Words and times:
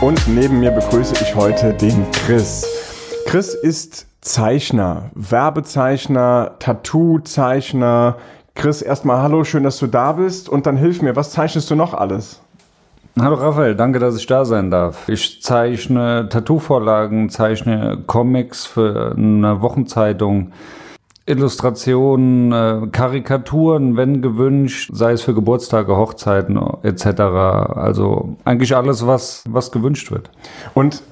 Und 0.00 0.26
neben 0.26 0.58
mir 0.58 0.72
begrüße 0.72 1.14
ich 1.22 1.36
heute 1.36 1.72
den 1.72 2.04
Chris. 2.10 2.66
Chris 3.26 3.54
ist 3.54 4.08
Zeichner, 4.20 5.12
Werbezeichner, 5.14 6.56
Tattoo-Zeichner. 6.58 8.16
Chris, 8.56 8.82
erstmal 8.82 9.22
hallo, 9.22 9.44
schön, 9.44 9.62
dass 9.62 9.78
du 9.78 9.86
da 9.86 10.10
bist. 10.10 10.48
Und 10.48 10.66
dann 10.66 10.76
hilf 10.76 11.02
mir, 11.02 11.14
was 11.14 11.30
zeichnest 11.30 11.70
du 11.70 11.76
noch 11.76 11.94
alles? 11.94 12.40
Hallo 13.22 13.34
Raphael, 13.34 13.74
danke, 13.74 13.98
dass 13.98 14.16
ich 14.16 14.24
da 14.26 14.46
sein 14.46 14.70
darf. 14.70 15.06
Ich 15.06 15.42
zeichne 15.42 16.30
Tattoo-Vorlagen, 16.30 17.28
zeichne 17.28 17.98
Comics 18.06 18.64
für 18.64 19.14
eine 19.14 19.60
Wochenzeitung, 19.60 20.52
Illustrationen, 21.26 22.50
äh, 22.50 22.86
Karikaturen, 22.90 23.98
wenn 23.98 24.22
gewünscht, 24.22 24.90
sei 24.94 25.12
es 25.12 25.20
für 25.20 25.34
Geburtstage, 25.34 25.98
Hochzeiten 25.98 26.58
etc. 26.82 27.20
Also 27.20 28.36
eigentlich 28.46 28.74
alles, 28.74 29.06
was, 29.06 29.44
was 29.46 29.70
gewünscht 29.70 30.10
wird. 30.10 30.30
Und 30.72 31.02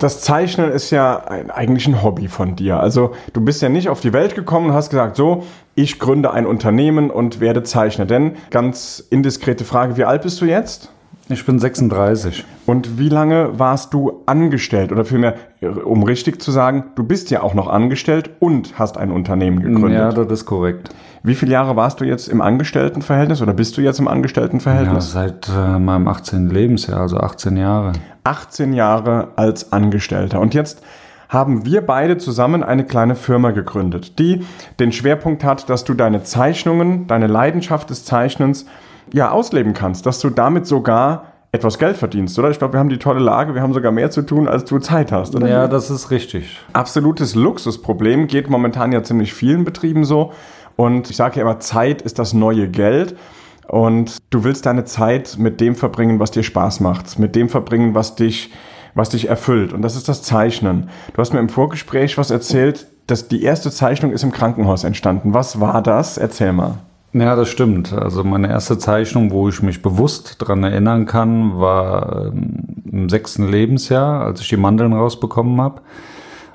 das 0.00 0.20
Zeichnen 0.20 0.72
ist 0.72 0.90
ja 0.90 1.26
ein, 1.28 1.52
eigentlich 1.52 1.86
ein 1.86 2.02
Hobby 2.02 2.26
von 2.26 2.56
dir. 2.56 2.80
Also 2.80 3.12
du 3.34 3.40
bist 3.40 3.62
ja 3.62 3.68
nicht 3.68 3.88
auf 3.88 4.00
die 4.00 4.12
Welt 4.12 4.34
gekommen 4.34 4.70
und 4.70 4.72
hast 4.72 4.90
gesagt, 4.90 5.14
so, 5.14 5.44
ich 5.76 6.00
gründe 6.00 6.32
ein 6.32 6.44
Unternehmen 6.44 7.08
und 7.08 7.38
werde 7.38 7.62
Zeichner. 7.62 8.04
Denn 8.04 8.32
ganz 8.50 8.98
indiskrete 9.10 9.64
Frage, 9.64 9.96
wie 9.96 10.04
alt 10.04 10.22
bist 10.22 10.40
du 10.40 10.44
jetzt? 10.46 10.90
Ich 11.32 11.46
bin 11.46 11.58
36. 11.58 12.44
Und 12.66 12.98
wie 12.98 13.08
lange 13.08 13.58
warst 13.58 13.94
du 13.94 14.22
angestellt? 14.26 14.92
Oder 14.92 15.06
vielmehr, 15.06 15.34
um 15.84 16.02
richtig 16.02 16.42
zu 16.42 16.50
sagen, 16.50 16.84
du 16.94 17.04
bist 17.04 17.30
ja 17.30 17.42
auch 17.42 17.54
noch 17.54 17.68
angestellt 17.68 18.30
und 18.38 18.78
hast 18.78 18.98
ein 18.98 19.10
Unternehmen 19.10 19.60
gegründet. 19.60 19.98
Ja, 19.98 20.12
das 20.12 20.30
ist 20.30 20.44
korrekt. 20.44 20.90
Wie 21.22 21.34
viele 21.34 21.52
Jahre 21.52 21.74
warst 21.74 22.00
du 22.00 22.04
jetzt 22.04 22.28
im 22.28 22.42
Angestelltenverhältnis 22.42 23.40
oder 23.40 23.54
bist 23.54 23.78
du 23.78 23.80
jetzt 23.80 23.98
im 23.98 24.08
Angestelltenverhältnis? 24.08 25.14
Ja, 25.14 25.20
seit 25.22 25.48
äh, 25.48 25.78
meinem 25.78 26.06
18. 26.06 26.50
Lebensjahr, 26.50 27.00
also 27.00 27.16
18 27.16 27.56
Jahre. 27.56 27.92
18 28.24 28.74
Jahre 28.74 29.28
als 29.36 29.72
Angestellter. 29.72 30.38
Und 30.38 30.52
jetzt 30.52 30.82
haben 31.30 31.64
wir 31.64 31.80
beide 31.80 32.18
zusammen 32.18 32.62
eine 32.62 32.84
kleine 32.84 33.14
Firma 33.14 33.52
gegründet, 33.52 34.18
die 34.18 34.44
den 34.78 34.92
Schwerpunkt 34.92 35.44
hat, 35.44 35.70
dass 35.70 35.84
du 35.84 35.94
deine 35.94 36.24
Zeichnungen, 36.24 37.06
deine 37.06 37.26
Leidenschaft 37.26 37.88
des 37.88 38.04
Zeichnens 38.04 38.66
ja, 39.12 39.30
ausleben 39.30 39.74
kannst, 39.74 40.06
dass 40.06 40.20
du 40.20 40.30
damit 40.30 40.66
sogar 40.66 41.32
etwas 41.52 41.78
Geld 41.78 41.98
verdienst, 41.98 42.38
oder? 42.38 42.50
Ich 42.50 42.58
glaube, 42.58 42.74
wir 42.74 42.80
haben 42.80 42.88
die 42.88 42.98
tolle 42.98 43.20
Lage, 43.20 43.54
wir 43.54 43.60
haben 43.60 43.74
sogar 43.74 43.92
mehr 43.92 44.10
zu 44.10 44.22
tun, 44.22 44.48
als 44.48 44.64
du 44.64 44.78
Zeit 44.78 45.12
hast, 45.12 45.36
oder? 45.36 45.48
Ja, 45.48 45.68
das 45.68 45.90
ist 45.90 46.10
richtig. 46.10 46.58
Absolutes 46.72 47.34
Luxusproblem, 47.34 48.26
geht 48.26 48.48
momentan 48.48 48.90
ja 48.90 49.02
ziemlich 49.02 49.34
vielen 49.34 49.64
Betrieben 49.64 50.04
so. 50.04 50.32
Und 50.76 51.10
ich 51.10 51.16
sage 51.16 51.36
ja 51.36 51.42
immer, 51.42 51.60
Zeit 51.60 52.00
ist 52.00 52.18
das 52.18 52.32
neue 52.32 52.68
Geld. 52.68 53.16
Und 53.68 54.16
du 54.30 54.44
willst 54.44 54.64
deine 54.64 54.84
Zeit 54.84 55.36
mit 55.38 55.60
dem 55.60 55.76
verbringen, 55.76 56.18
was 56.18 56.30
dir 56.30 56.42
Spaß 56.42 56.80
macht, 56.80 57.18
mit 57.18 57.36
dem 57.36 57.50
verbringen, 57.50 57.94
was 57.94 58.16
dich, 58.16 58.50
was 58.94 59.10
dich 59.10 59.28
erfüllt. 59.28 59.74
Und 59.74 59.82
das 59.82 59.94
ist 59.94 60.08
das 60.08 60.22
Zeichnen. 60.22 60.88
Du 61.12 61.20
hast 61.20 61.34
mir 61.34 61.38
im 61.38 61.50
Vorgespräch 61.50 62.16
was 62.16 62.30
erzählt, 62.30 62.86
dass 63.06 63.28
die 63.28 63.42
erste 63.42 63.70
Zeichnung 63.70 64.12
ist 64.12 64.22
im 64.22 64.32
Krankenhaus 64.32 64.84
entstanden. 64.84 65.34
Was 65.34 65.60
war 65.60 65.82
das? 65.82 66.16
Erzähl 66.16 66.52
mal. 66.52 66.78
Ja, 67.14 67.36
das 67.36 67.50
stimmt. 67.50 67.92
Also 67.92 68.24
meine 68.24 68.48
erste 68.48 68.78
Zeichnung, 68.78 69.32
wo 69.32 69.48
ich 69.48 69.62
mich 69.62 69.82
bewusst 69.82 70.36
dran 70.38 70.64
erinnern 70.64 71.04
kann, 71.04 71.58
war 71.58 72.26
ähm, 72.28 72.64
im 72.90 73.08
sechsten 73.10 73.48
Lebensjahr, 73.48 74.24
als 74.24 74.40
ich 74.40 74.48
die 74.48 74.56
Mandeln 74.56 74.94
rausbekommen 74.94 75.60
habe. 75.60 75.82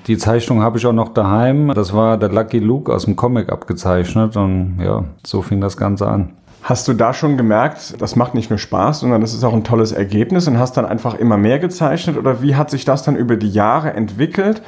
Die 0.08 0.18
Zeichnung 0.18 0.62
habe 0.62 0.78
ich 0.78 0.86
auch 0.86 0.92
noch 0.92 1.10
daheim. 1.10 1.72
Das 1.74 1.92
war 1.92 2.16
der 2.16 2.30
Lucky 2.30 2.58
Luke 2.58 2.92
aus 2.92 3.04
dem 3.04 3.14
Comic 3.14 3.50
abgezeichnet 3.50 4.36
und 4.36 4.78
ja, 4.82 5.04
so 5.24 5.42
fing 5.42 5.60
das 5.60 5.76
Ganze 5.76 6.08
an. 6.08 6.30
Hast 6.62 6.88
du 6.88 6.92
da 6.92 7.14
schon 7.14 7.36
gemerkt, 7.36 8.00
das 8.00 8.16
macht 8.16 8.34
nicht 8.34 8.50
nur 8.50 8.58
Spaß, 8.58 9.00
sondern 9.00 9.20
das 9.20 9.34
ist 9.34 9.44
auch 9.44 9.54
ein 9.54 9.64
tolles 9.64 9.92
Ergebnis 9.92 10.48
und 10.48 10.58
hast 10.58 10.76
dann 10.76 10.86
einfach 10.86 11.14
immer 11.14 11.36
mehr 11.36 11.60
gezeichnet 11.60 12.16
oder 12.16 12.42
wie 12.42 12.56
hat 12.56 12.70
sich 12.70 12.84
das 12.84 13.04
dann 13.04 13.16
über 13.16 13.36
die 13.36 13.50
Jahre 13.50 13.92
entwickelt, 13.94 14.60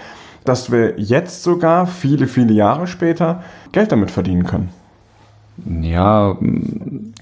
dass 0.44 0.70
wir 0.70 1.00
jetzt 1.00 1.42
sogar 1.42 1.86
viele, 1.86 2.28
viele 2.28 2.52
Jahre 2.52 2.86
später 2.86 3.42
Geld 3.72 3.90
damit 3.90 4.10
verdienen 4.12 4.44
können? 4.44 4.79
Ja, 5.66 6.36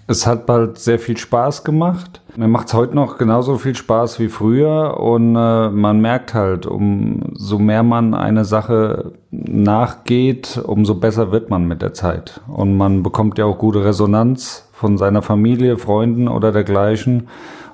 es 0.06 0.26
hat 0.26 0.46
bald 0.46 0.78
sehr 0.78 0.98
viel 0.98 1.16
Spaß 1.16 1.64
gemacht. 1.64 2.20
Mir 2.36 2.48
macht 2.48 2.68
es 2.68 2.74
heute 2.74 2.94
noch 2.94 3.18
genauso 3.18 3.58
viel 3.58 3.74
Spaß 3.74 4.20
wie 4.20 4.28
früher 4.28 4.98
und 5.00 5.34
äh, 5.34 5.70
man 5.70 6.00
merkt 6.00 6.34
halt, 6.34 6.66
umso 6.66 7.58
mehr 7.58 7.82
man 7.82 8.14
eine 8.14 8.44
Sache 8.44 9.12
nachgeht, 9.30 10.60
umso 10.64 10.94
besser 10.94 11.32
wird 11.32 11.50
man 11.50 11.66
mit 11.66 11.82
der 11.82 11.94
Zeit. 11.94 12.40
Und 12.46 12.76
man 12.76 13.02
bekommt 13.02 13.38
ja 13.38 13.44
auch 13.44 13.58
gute 13.58 13.84
Resonanz 13.84 14.68
von 14.72 14.98
seiner 14.98 15.22
Familie, 15.22 15.76
Freunden 15.76 16.28
oder 16.28 16.52
dergleichen. 16.52 17.28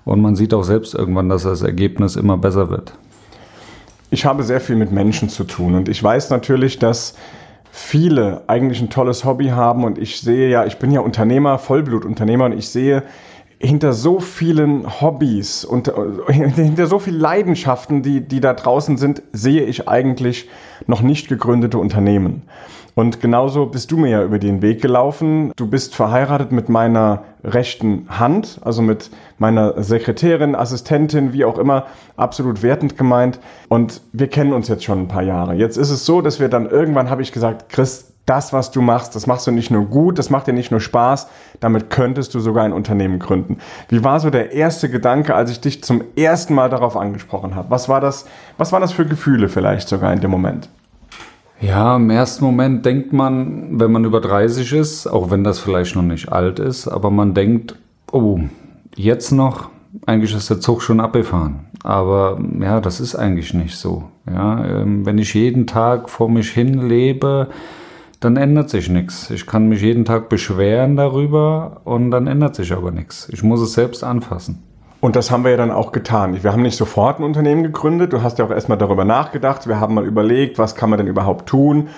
Und 0.05 0.21
man 0.21 0.37
sieht 0.37 0.55
auch 0.55 0.65
selbst 0.65 0.95
irgendwann, 0.95 1.29
dass 1.29 1.45
das 1.45 1.63
Ergebnis 1.63 2.17
immer 2.17 2.37
besser 2.37 2.71
wird. 2.71 2.95
Ich 4.11 4.25
habe 4.25 4.43
sehr 4.43 4.61
viel 4.61 4.77
mit 4.77 4.93
Menschen 4.93 5.29
zu 5.29 5.45
tun 5.45 5.75
und 5.75 5.89
ich 5.89 6.03
weiß 6.03 6.31
natürlich, 6.31 6.79
dass 6.79 7.15
viele 7.77 8.45
eigentlich 8.47 8.81
ein 8.81 8.89
tolles 8.89 9.25
Hobby 9.25 9.49
haben 9.49 9.83
und 9.83 9.99
ich 9.99 10.21
sehe 10.21 10.49
ja, 10.49 10.65
ich 10.65 10.79
bin 10.79 10.93
ja 10.93 11.01
Unternehmer, 11.01 11.59
Vollblutunternehmer 11.59 12.45
und 12.45 12.53
ich 12.53 12.69
sehe 12.69 13.03
hinter 13.59 13.93
so 13.93 14.21
vielen 14.21 15.01
Hobbys 15.01 15.65
und 15.65 15.89
äh, 15.89 16.33
hinter 16.33 16.87
so 16.87 17.01
vielen 17.01 17.19
Leidenschaften, 17.19 18.05
die, 18.05 18.21
die 18.21 18.41
da 18.41 18.55
draußen 18.55 18.97
sind, 18.97 19.25
sehe 19.33 19.65
ich 19.65 19.89
eigentlich 19.89 20.49
noch 20.87 21.03
nicht 21.03 21.27
gegründete 21.27 21.77
Unternehmen. 21.79 22.43
Und 22.95 23.21
genauso 23.21 23.67
bist 23.67 23.91
du 23.91 23.97
mir 23.97 24.11
ja 24.11 24.23
über 24.23 24.39
den 24.39 24.63
Weg 24.63 24.81
gelaufen. 24.81 25.53
Du 25.57 25.67
bist 25.67 25.95
verheiratet 25.97 26.53
mit 26.53 26.69
meiner 26.69 27.25
rechten 27.43 28.07
Hand, 28.09 28.61
also 28.63 28.83
mit 28.83 29.11
meiner 29.39 29.83
Sekretärin, 29.83 30.55
Assistentin, 30.55 31.33
wie 31.33 31.45
auch 31.45 31.59
immer, 31.59 31.87
absolut 32.17 32.63
wertend 32.63 32.97
gemeint. 32.97 33.41
Und 33.69 34.01
wir 34.13 34.29
kennen 34.29 34.53
uns 34.53 34.69
jetzt 34.69 34.85
schon 34.85 35.03
ein 35.03 35.09
paar 35.09 35.23
Jahre. 35.23 35.55
Jetzt 35.55 35.77
ist 35.77 35.91
es 35.91 36.07
so, 36.07 36.21
dass 36.21 36.39
wir 36.39 36.49
dann 36.49 36.71
irgendwann 36.71 37.11
habe 37.11 37.23
ich 37.23 37.33
gesagt, 37.33 37.69
Chris, 37.69 38.13
das, 38.27 38.53
was 38.53 38.71
du 38.71 38.81
machst, 38.81 39.15
das 39.15 39.27
machst 39.27 39.47
du 39.47 39.51
nicht 39.51 39.71
nur 39.71 39.85
gut, 39.85 40.19
das 40.19 40.31
macht 40.31 40.47
dir 40.47 40.55
nicht 40.55 40.71
nur 40.71 40.81
Spaß, 40.81 41.29
damit 41.61 41.91
könntest 41.91 42.35
du 42.35 42.41
sogar 42.41 42.65
ein 42.65 42.73
Unternehmen 42.73 43.19
gründen. 43.19 43.59
Wie 43.89 44.03
war 44.03 44.19
so 44.19 44.31
der 44.31 44.53
erste 44.53 44.89
Gedanke, 44.89 45.35
als 45.35 45.51
ich 45.51 45.61
dich 45.61 45.85
zum 45.85 46.03
ersten 46.17 46.55
Mal 46.55 46.71
darauf 46.71 46.97
angesprochen 46.97 47.55
habe? 47.55 47.71
Was 47.71 47.89
war 47.89 48.01
das, 48.01 48.25
was 48.57 48.73
waren 48.73 48.81
das 48.81 48.93
für 48.93 49.05
Gefühle 49.05 49.49
vielleicht 49.49 49.89
sogar 49.89 50.13
in 50.13 50.21
dem 50.21 50.31
Moment? 50.31 50.71
Ja, 51.61 51.97
im 51.97 52.11
ersten 52.11 52.45
Moment 52.45 52.85
denkt 52.85 53.13
man, 53.13 53.79
wenn 53.79 53.93
man 53.93 54.05
über 54.05 54.21
30 54.21 54.73
ist, 54.73 55.07
auch 55.07 55.31
wenn 55.31 55.45
das 55.45 55.59
vielleicht 55.59 55.97
noch 55.97 56.03
nicht 56.03 56.31
alt 56.31 56.59
ist, 56.59 56.89
aber 56.89 57.11
man 57.11 57.33
denkt, 57.33 57.77
oh, 58.13 58.41
jetzt 58.97 59.31
noch, 59.33 59.71
eigentlich 60.07 60.35
ist 60.35 60.51
der 60.51 60.61
Zug 60.61 60.83
schon 60.83 61.01
abgefahren. 61.01 61.67
Aber 61.83 62.41
ja, 62.61 62.81
das 62.81 63.01
ist 63.01 63.15
eigentlich 63.15 63.55
nicht 63.55 63.77
so. 63.77 64.05
Ja, 64.27 64.65
ähm, 64.65 65.05
wenn 65.05 65.19
ich 65.19 65.35
jeden 65.35 65.67
Tag 65.67 66.09
vor 66.09 66.31
mich 66.31 66.51
hin 66.51 66.89
lebe, 66.89 67.49
dann 68.21 68.37
ändert 68.37 68.71
sich 68.71 68.89
nichts. 68.89 69.31
Ich 69.31 69.47
kann 69.47 69.69
mich 69.69 69.83
jeden 69.83 70.07
Tag 70.07 70.31
beschweren 70.31 70.97
darüber 70.97 71.83
und 71.85 72.11
dann 72.11 72.27
ändert 72.27 72.55
sich 72.55 72.73
aber 72.73 72.91
nichts. 72.91 73.29
Ich 73.31 73.43
muss 73.43 73.61
es 73.61 73.75
selbst 73.75 74.03
anfassen. 74.03 74.63
Und 75.05 75.17
das 75.17 75.31
haben 75.31 75.45
wir 75.45 75.51
ja 75.51 75.59
dann 75.59 75.71
auch 75.71 75.93
getan. 75.93 76.43
Wir 76.43 76.51
haben 76.51 76.63
nicht 76.63 76.79
sofort 76.79 77.21
ein 77.21 77.25
Unternehmen 77.25 77.63
gegründet. 77.63 78.15
Du 78.15 78.23
hast 78.23 78.39
ja 78.39 78.47
auch 78.47 78.51
erstmal 78.51 78.79
darüber 78.79 79.05
nachgedacht. 79.05 79.69
Wir 79.69 79.79
haben 79.79 79.93
mal 79.93 80.07
überlegt, 80.07 80.59
was 80.59 80.77
kann 80.77 80.89
man 80.89 80.97
denn 80.97 81.09
überhaupt 81.09 81.47
tun? 81.47 81.91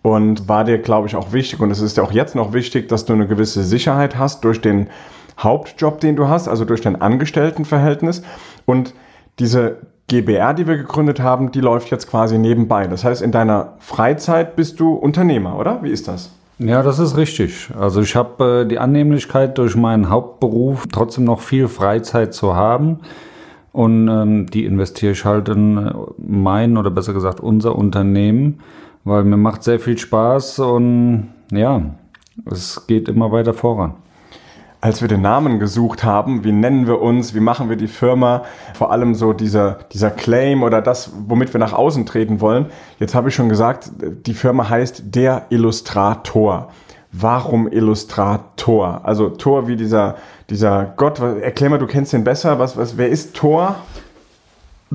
Und 0.00 0.48
war 0.48 0.64
dir, 0.64 0.78
glaube 0.78 1.06
ich, 1.06 1.14
auch 1.14 1.34
wichtig, 1.34 1.60
und 1.60 1.70
es 1.70 1.82
ist 1.82 1.98
ja 1.98 2.02
auch 2.02 2.10
jetzt 2.12 2.34
noch 2.34 2.54
wichtig, 2.54 2.88
dass 2.88 3.04
du 3.04 3.12
eine 3.12 3.26
gewisse 3.26 3.62
Sicherheit 3.62 4.16
hast 4.16 4.44
durch 4.44 4.62
den 4.62 4.88
Hauptjob, 5.38 6.00
den 6.00 6.16
du 6.16 6.28
hast, 6.28 6.48
also 6.48 6.64
durch 6.64 6.80
dein 6.80 7.02
Angestelltenverhältnis. 7.02 8.22
Und 8.64 8.94
diese 9.38 9.82
GBR, 10.06 10.54
die 10.54 10.66
wir 10.66 10.78
gegründet 10.78 11.20
haben, 11.20 11.52
die 11.52 11.60
läuft 11.60 11.90
jetzt 11.90 12.08
quasi 12.08 12.38
nebenbei. 12.38 12.86
Das 12.86 13.04
heißt, 13.04 13.20
in 13.20 13.30
deiner 13.30 13.74
Freizeit 13.78 14.56
bist 14.56 14.80
du 14.80 14.94
Unternehmer, 14.94 15.58
oder? 15.58 15.82
Wie 15.82 15.90
ist 15.90 16.08
das? 16.08 16.30
Ja, 16.58 16.82
das 16.82 16.98
ist 16.98 17.16
richtig. 17.16 17.70
Also 17.78 18.00
ich 18.00 18.14
habe 18.14 18.62
äh, 18.62 18.68
die 18.68 18.78
Annehmlichkeit 18.78 19.58
durch 19.58 19.74
meinen 19.76 20.08
Hauptberuf 20.08 20.86
trotzdem 20.90 21.24
noch 21.24 21.40
viel 21.40 21.68
Freizeit 21.68 22.32
zu 22.32 22.54
haben. 22.54 23.00
Und 23.72 24.08
ähm, 24.08 24.46
die 24.46 24.64
investiere 24.64 25.12
ich 25.12 25.24
halt 25.24 25.48
in 25.48 25.92
mein 26.16 26.76
oder 26.76 26.90
besser 26.92 27.12
gesagt 27.12 27.40
unser 27.40 27.74
Unternehmen, 27.74 28.60
weil 29.02 29.24
mir 29.24 29.36
macht 29.36 29.64
sehr 29.64 29.80
viel 29.80 29.98
Spaß 29.98 30.60
und 30.60 31.30
ja, 31.50 31.82
es 32.48 32.86
geht 32.86 33.08
immer 33.08 33.32
weiter 33.32 33.52
voran 33.52 33.94
als 34.84 35.00
wir 35.00 35.08
den 35.08 35.22
Namen 35.22 35.60
gesucht 35.60 36.04
haben, 36.04 36.44
wie 36.44 36.52
nennen 36.52 36.86
wir 36.86 37.00
uns, 37.00 37.34
wie 37.34 37.40
machen 37.40 37.70
wir 37.70 37.76
die 37.76 37.88
Firma, 37.88 38.42
vor 38.74 38.92
allem 38.92 39.14
so 39.14 39.32
dieser, 39.32 39.78
dieser 39.94 40.10
Claim 40.10 40.62
oder 40.62 40.82
das, 40.82 41.10
womit 41.26 41.54
wir 41.54 41.58
nach 41.58 41.72
außen 41.72 42.04
treten 42.04 42.42
wollen. 42.42 42.66
Jetzt 42.98 43.14
habe 43.14 43.30
ich 43.30 43.34
schon 43.34 43.48
gesagt, 43.48 43.90
die 44.26 44.34
Firma 44.34 44.68
heißt 44.68 45.04
der 45.06 45.46
Illustrator. 45.48 46.68
Warum 47.12 47.66
Illustrator? 47.66 49.00
Also 49.04 49.30
Tor 49.30 49.68
wie 49.68 49.76
dieser, 49.76 50.16
dieser 50.50 50.92
Gott. 50.98 51.18
Erklär 51.18 51.70
mal, 51.70 51.78
du 51.78 51.86
kennst 51.86 52.12
den 52.12 52.22
besser. 52.22 52.58
Was, 52.58 52.76
was, 52.76 52.98
wer 52.98 53.08
ist 53.08 53.34
Tor? 53.34 53.76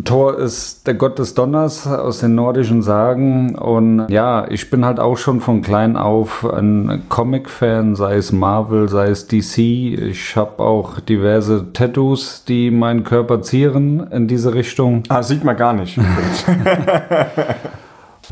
Thor 0.06 0.38
ist 0.38 0.88
der 0.88 0.94
Gott 0.94 1.20
des 1.20 1.34
Donners 1.34 1.88
aus 1.88 2.20
den 2.20 2.36
nordischen 2.36 2.82
Sagen. 2.82 3.56
Und 3.56 4.08
ja, 4.10 4.46
ich 4.50 4.70
bin 4.70 4.86
halt 4.86 5.00
auch 5.00 5.18
schon 5.18 5.42
von 5.42 5.62
klein 5.62 5.98
auf 5.98 6.46
ein 6.46 7.04
Comic-Fan, 7.10 7.96
sei 7.96 8.16
es 8.16 8.32
Marvel, 8.32 8.90
sei 8.90 9.08
es 9.08 9.28
DC. 9.28 9.58
Ich 9.58 10.36
habe 10.36 10.64
auch 10.64 11.00
diverse 11.00 11.74
Tattoos, 11.74 12.46
die 12.46 12.72
meinen 12.72 13.04
Körper 13.04 13.42
zieren 13.42 14.08
in 14.12 14.28
diese 14.28 14.54
Richtung. 14.54 15.04
Ah, 15.10 15.24
sieht 15.24 15.44
man 15.44 15.58
gar 15.58 15.74
nicht. 15.74 15.98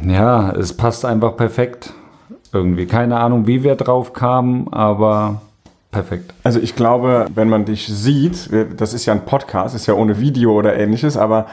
ja, 0.05 0.51
es 0.51 0.73
passt 0.73 1.05
einfach 1.05 1.35
perfekt. 1.35 1.93
Irgendwie. 2.53 2.85
Keine 2.85 3.19
Ahnung, 3.19 3.45
wie 3.45 3.63
wir 3.63 3.75
drauf 3.75 4.13
kamen, 4.13 4.71
aber 4.71 5.41
Perfekt. 5.91 6.33
Also 6.43 6.59
ich 6.59 6.75
glaube, 6.75 7.27
wenn 7.33 7.49
man 7.49 7.65
dich 7.65 7.87
sieht, 7.87 8.49
das 8.77 8.93
ist 8.93 9.05
ja 9.05 9.13
ein 9.13 9.25
Podcast, 9.25 9.73
ist 9.75 9.87
ja 9.87 9.93
ohne 9.93 10.19
Video 10.19 10.53
oder 10.53 10.75
ähnliches, 10.75 11.15
aber 11.15 11.47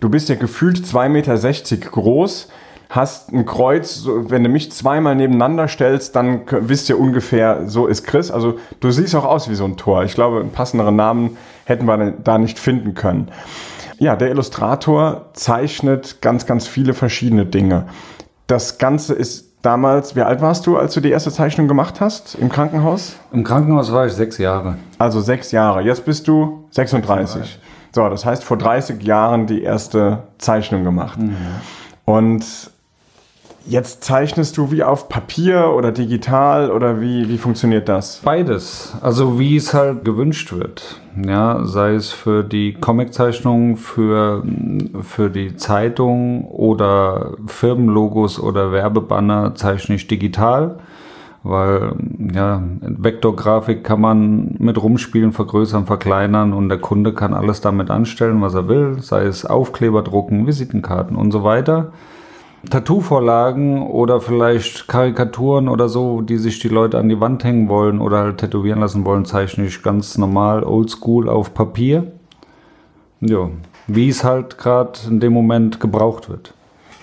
du 0.00 0.08
bist 0.10 0.28
ja 0.28 0.34
gefühlt 0.34 0.78
2,60 0.78 1.08
Meter 1.08 1.90
groß, 1.90 2.48
hast 2.90 3.32
ein 3.32 3.46
Kreuz, 3.46 4.06
wenn 4.06 4.44
du 4.44 4.50
mich 4.50 4.72
zweimal 4.72 5.14
nebeneinander 5.14 5.68
stellst, 5.68 6.16
dann 6.16 6.42
wisst 6.50 6.88
ihr 6.88 6.98
ungefähr, 6.98 7.68
so 7.68 7.86
ist 7.86 8.04
Chris. 8.04 8.30
Also 8.30 8.58
du 8.80 8.90
siehst 8.90 9.14
auch 9.14 9.24
aus 9.24 9.50
wie 9.50 9.54
so 9.54 9.64
ein 9.64 9.76
Tor. 9.76 10.04
Ich 10.04 10.14
glaube, 10.14 10.40
einen 10.40 10.52
passenderen 10.52 10.96
Namen 10.96 11.36
hätten 11.64 11.86
wir 11.86 12.12
da 12.12 12.38
nicht 12.38 12.58
finden 12.58 12.94
können. 12.94 13.30
Ja, 13.98 14.16
der 14.16 14.30
Illustrator 14.30 15.26
zeichnet 15.32 16.22
ganz, 16.22 16.46
ganz 16.46 16.68
viele 16.68 16.94
verschiedene 16.94 17.46
Dinge. 17.46 17.86
Das 18.46 18.78
Ganze 18.78 19.14
ist 19.14 19.47
damals, 19.62 20.16
wie 20.16 20.22
alt 20.22 20.40
warst 20.40 20.66
du, 20.66 20.76
als 20.76 20.94
du 20.94 21.00
die 21.00 21.10
erste 21.10 21.30
Zeichnung 21.30 21.68
gemacht 21.68 22.00
hast 22.00 22.34
im 22.34 22.48
Krankenhaus? 22.48 23.16
Im 23.32 23.44
Krankenhaus 23.44 23.92
war 23.92 24.06
ich 24.06 24.12
sechs 24.12 24.38
Jahre. 24.38 24.76
Also 24.98 25.20
sechs 25.20 25.52
Jahre. 25.52 25.82
Jetzt 25.82 26.04
bist 26.04 26.28
du 26.28 26.64
36. 26.70 27.32
36. 27.32 27.60
So, 27.92 28.08
das 28.08 28.24
heißt 28.24 28.44
vor 28.44 28.58
30 28.58 29.02
Jahren 29.02 29.46
die 29.46 29.62
erste 29.62 30.24
Zeichnung 30.38 30.84
gemacht. 30.84 31.18
Mhm. 31.18 31.36
Und 32.04 32.44
Jetzt 33.68 34.02
zeichnest 34.02 34.56
du 34.56 34.70
wie 34.70 34.82
auf 34.82 35.10
Papier 35.10 35.74
oder 35.76 35.92
digital 35.92 36.70
oder 36.70 37.02
wie, 37.02 37.28
wie 37.28 37.36
funktioniert 37.36 37.86
das? 37.86 38.22
Beides. 38.24 38.96
Also 39.02 39.38
wie 39.38 39.56
es 39.56 39.74
halt 39.74 40.06
gewünscht 40.06 40.54
wird. 40.54 40.98
Ja, 41.22 41.62
sei 41.64 41.92
es 41.92 42.10
für 42.10 42.44
die 42.44 42.72
Comiczeichnung, 42.72 43.76
für, 43.76 44.42
für 45.02 45.28
die 45.28 45.56
Zeitung 45.56 46.46
oder 46.46 47.32
Firmenlogos 47.46 48.40
oder 48.40 48.72
Werbebanner 48.72 49.54
zeichne 49.54 49.96
ich 49.96 50.06
digital. 50.06 50.78
Weil 51.42 51.92
ja, 52.32 52.62
Vektorgrafik 52.80 53.84
kann 53.84 54.00
man 54.00 54.56
mit 54.58 54.82
rumspielen, 54.82 55.32
vergrößern, 55.32 55.84
verkleinern 55.84 56.54
und 56.54 56.70
der 56.70 56.78
Kunde 56.78 57.12
kann 57.12 57.34
alles 57.34 57.60
damit 57.60 57.90
anstellen, 57.90 58.40
was 58.40 58.54
er 58.54 58.66
will, 58.66 58.96
sei 59.02 59.24
es 59.24 59.44
Aufkleber 59.44 60.00
drucken, 60.00 60.46
Visitenkarten 60.46 61.16
und 61.16 61.32
so 61.32 61.44
weiter. 61.44 61.92
Tattoo-Vorlagen 62.70 63.82
oder 63.82 64.20
vielleicht 64.20 64.88
Karikaturen 64.88 65.68
oder 65.68 65.88
so, 65.88 66.20
die 66.20 66.36
sich 66.36 66.58
die 66.58 66.68
Leute 66.68 66.98
an 66.98 67.08
die 67.08 67.20
Wand 67.20 67.44
hängen 67.44 67.68
wollen 67.68 68.00
oder 68.00 68.18
halt 68.18 68.38
tätowieren 68.38 68.80
lassen 68.80 69.04
wollen, 69.04 69.24
zeichne 69.24 69.66
ich 69.66 69.82
ganz 69.82 70.18
normal, 70.18 70.64
oldschool 70.64 71.28
auf 71.28 71.54
Papier. 71.54 72.12
Ja, 73.20 73.50
wie 73.86 74.08
es 74.08 74.24
halt 74.24 74.58
gerade 74.58 74.98
in 75.08 75.20
dem 75.20 75.32
Moment 75.32 75.80
gebraucht 75.80 76.28
wird. 76.28 76.54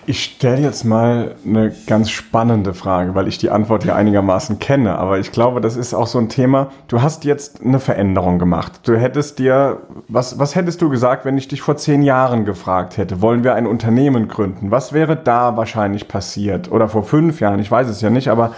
Ich 0.07 0.23
stelle 0.23 0.61
jetzt 0.61 0.83
mal 0.83 1.33
eine 1.43 1.73
ganz 1.87 2.11
spannende 2.11 2.75
Frage, 2.75 3.15
weil 3.15 3.27
ich 3.27 3.39
die 3.39 3.49
Antwort 3.49 3.85
ja 3.85 3.95
einigermaßen 3.95 4.59
kenne. 4.59 4.99
Aber 4.99 5.17
ich 5.17 5.31
glaube, 5.31 5.61
das 5.61 5.75
ist 5.75 5.95
auch 5.95 6.05
so 6.05 6.19
ein 6.19 6.29
Thema. 6.29 6.69
Du 6.87 7.01
hast 7.01 7.25
jetzt 7.25 7.63
eine 7.63 7.79
Veränderung 7.79 8.37
gemacht. 8.37 8.81
Du 8.83 8.95
hättest 8.95 9.39
dir, 9.39 9.81
was, 10.07 10.37
was 10.37 10.53
hättest 10.53 10.83
du 10.83 10.89
gesagt, 10.89 11.25
wenn 11.25 11.39
ich 11.39 11.47
dich 11.47 11.63
vor 11.63 11.77
zehn 11.77 12.03
Jahren 12.03 12.45
gefragt 12.45 12.97
hätte? 12.97 13.21
Wollen 13.21 13.43
wir 13.43 13.55
ein 13.55 13.65
Unternehmen 13.65 14.27
gründen? 14.27 14.69
Was 14.69 14.93
wäre 14.93 15.15
da 15.15 15.57
wahrscheinlich 15.57 16.07
passiert? 16.07 16.71
Oder 16.71 16.87
vor 16.87 17.01
fünf 17.01 17.39
Jahren? 17.39 17.59
Ich 17.59 17.71
weiß 17.71 17.87
es 17.87 18.01
ja 18.01 18.11
nicht, 18.11 18.27
aber 18.27 18.53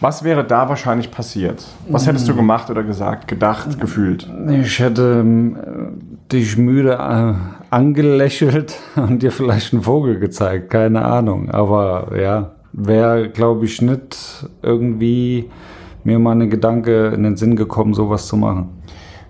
was 0.00 0.24
wäre 0.24 0.44
da 0.44 0.68
wahrscheinlich 0.68 1.10
passiert? 1.10 1.64
Was 1.88 2.06
hättest 2.06 2.28
du 2.28 2.34
gemacht 2.34 2.70
oder 2.70 2.82
gesagt, 2.82 3.28
gedacht, 3.28 3.78
gefühlt? 3.78 4.28
Ich 4.48 4.78
hätte 4.78 5.20
ähm, 5.20 5.56
dich 6.32 6.56
müde 6.56 6.92
äh, 6.92 7.34
angelächelt 7.70 8.78
und 8.96 9.22
dir 9.22 9.30
vielleicht 9.30 9.72
einen 9.72 9.82
Vogel 9.82 10.18
gezeigt, 10.18 10.70
keine 10.70 11.04
Ahnung. 11.04 11.50
Aber 11.50 12.18
ja, 12.18 12.52
wäre, 12.72 13.28
glaube 13.28 13.66
ich, 13.66 13.82
nicht 13.82 14.46
irgendwie 14.62 15.50
mir 16.02 16.18
mal 16.18 16.32
ein 16.32 16.50
Gedanke 16.50 17.08
in 17.08 17.22
den 17.22 17.36
Sinn 17.36 17.56
gekommen, 17.56 17.92
sowas 17.92 18.26
zu 18.26 18.36
machen. 18.36 18.70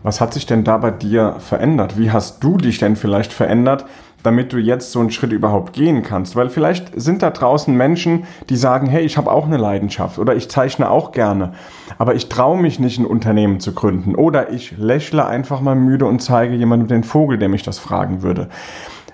Was 0.02 0.20
hat 0.20 0.32
sich 0.32 0.46
denn 0.46 0.64
da 0.64 0.78
bei 0.78 0.90
dir 0.90 1.36
verändert? 1.40 1.98
Wie 1.98 2.10
hast 2.10 2.42
du 2.42 2.56
dich 2.56 2.78
denn 2.78 2.96
vielleicht 2.96 3.32
verändert, 3.32 3.84
damit 4.22 4.52
du 4.52 4.58
jetzt 4.58 4.92
so 4.92 5.00
einen 5.00 5.10
Schritt 5.10 5.32
überhaupt 5.32 5.72
gehen 5.72 6.02
kannst? 6.02 6.36
Weil 6.36 6.48
vielleicht 6.48 6.92
sind 7.00 7.22
da 7.22 7.30
draußen 7.30 7.74
Menschen, 7.74 8.24
die 8.48 8.56
sagen, 8.56 8.86
hey, 8.86 9.02
ich 9.04 9.16
habe 9.16 9.30
auch 9.30 9.46
eine 9.46 9.56
Leidenschaft 9.56 10.18
oder 10.18 10.34
ich 10.34 10.50
zeichne 10.50 10.90
auch 10.90 11.12
gerne, 11.12 11.52
aber 11.98 12.14
ich 12.14 12.28
traue 12.28 12.60
mich 12.60 12.78
nicht, 12.78 12.98
ein 12.98 13.06
Unternehmen 13.06 13.60
zu 13.60 13.72
gründen 13.72 14.14
oder 14.14 14.50
ich 14.52 14.76
lächle 14.78 15.26
einfach 15.26 15.60
mal 15.60 15.74
müde 15.74 16.06
und 16.06 16.20
zeige 16.20 16.54
jemandem 16.54 16.88
den 16.88 17.04
Vogel, 17.04 17.38
der 17.38 17.48
mich 17.48 17.62
das 17.62 17.78
fragen 17.78 18.22
würde. 18.22 18.48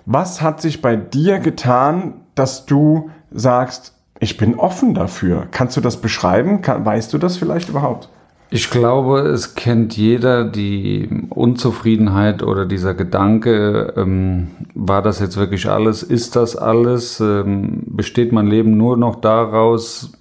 Was 0.04 0.40
hat 0.40 0.60
sich 0.60 0.82
bei 0.82 0.96
dir 0.96 1.38
getan, 1.40 2.14
dass 2.34 2.64
du 2.66 3.10
sagst, 3.30 3.94
ich 4.20 4.36
bin 4.36 4.54
offen 4.54 4.94
dafür? 4.94 5.48
Kannst 5.50 5.76
du 5.76 5.80
das 5.80 6.00
beschreiben? 6.00 6.60
weißt 6.64 7.12
du 7.12 7.18
das 7.18 7.36
vielleicht 7.36 7.68
überhaupt? 7.68 8.08
Ich 8.48 8.70
glaube, 8.70 9.20
es 9.20 9.56
kennt 9.56 9.96
jeder 9.96 10.44
die 10.44 11.08
Unzufriedenheit 11.30 12.44
oder 12.44 12.64
dieser 12.64 12.94
Gedanke, 12.94 13.92
ähm, 13.96 14.48
war 14.74 15.02
das 15.02 15.18
jetzt 15.18 15.36
wirklich 15.36 15.68
alles, 15.68 16.04
ist 16.04 16.36
das 16.36 16.54
alles, 16.54 17.18
ähm, 17.18 17.82
besteht 17.86 18.32
mein 18.32 18.46
Leben 18.46 18.76
nur 18.76 18.96
noch 18.96 19.16
daraus, 19.16 20.12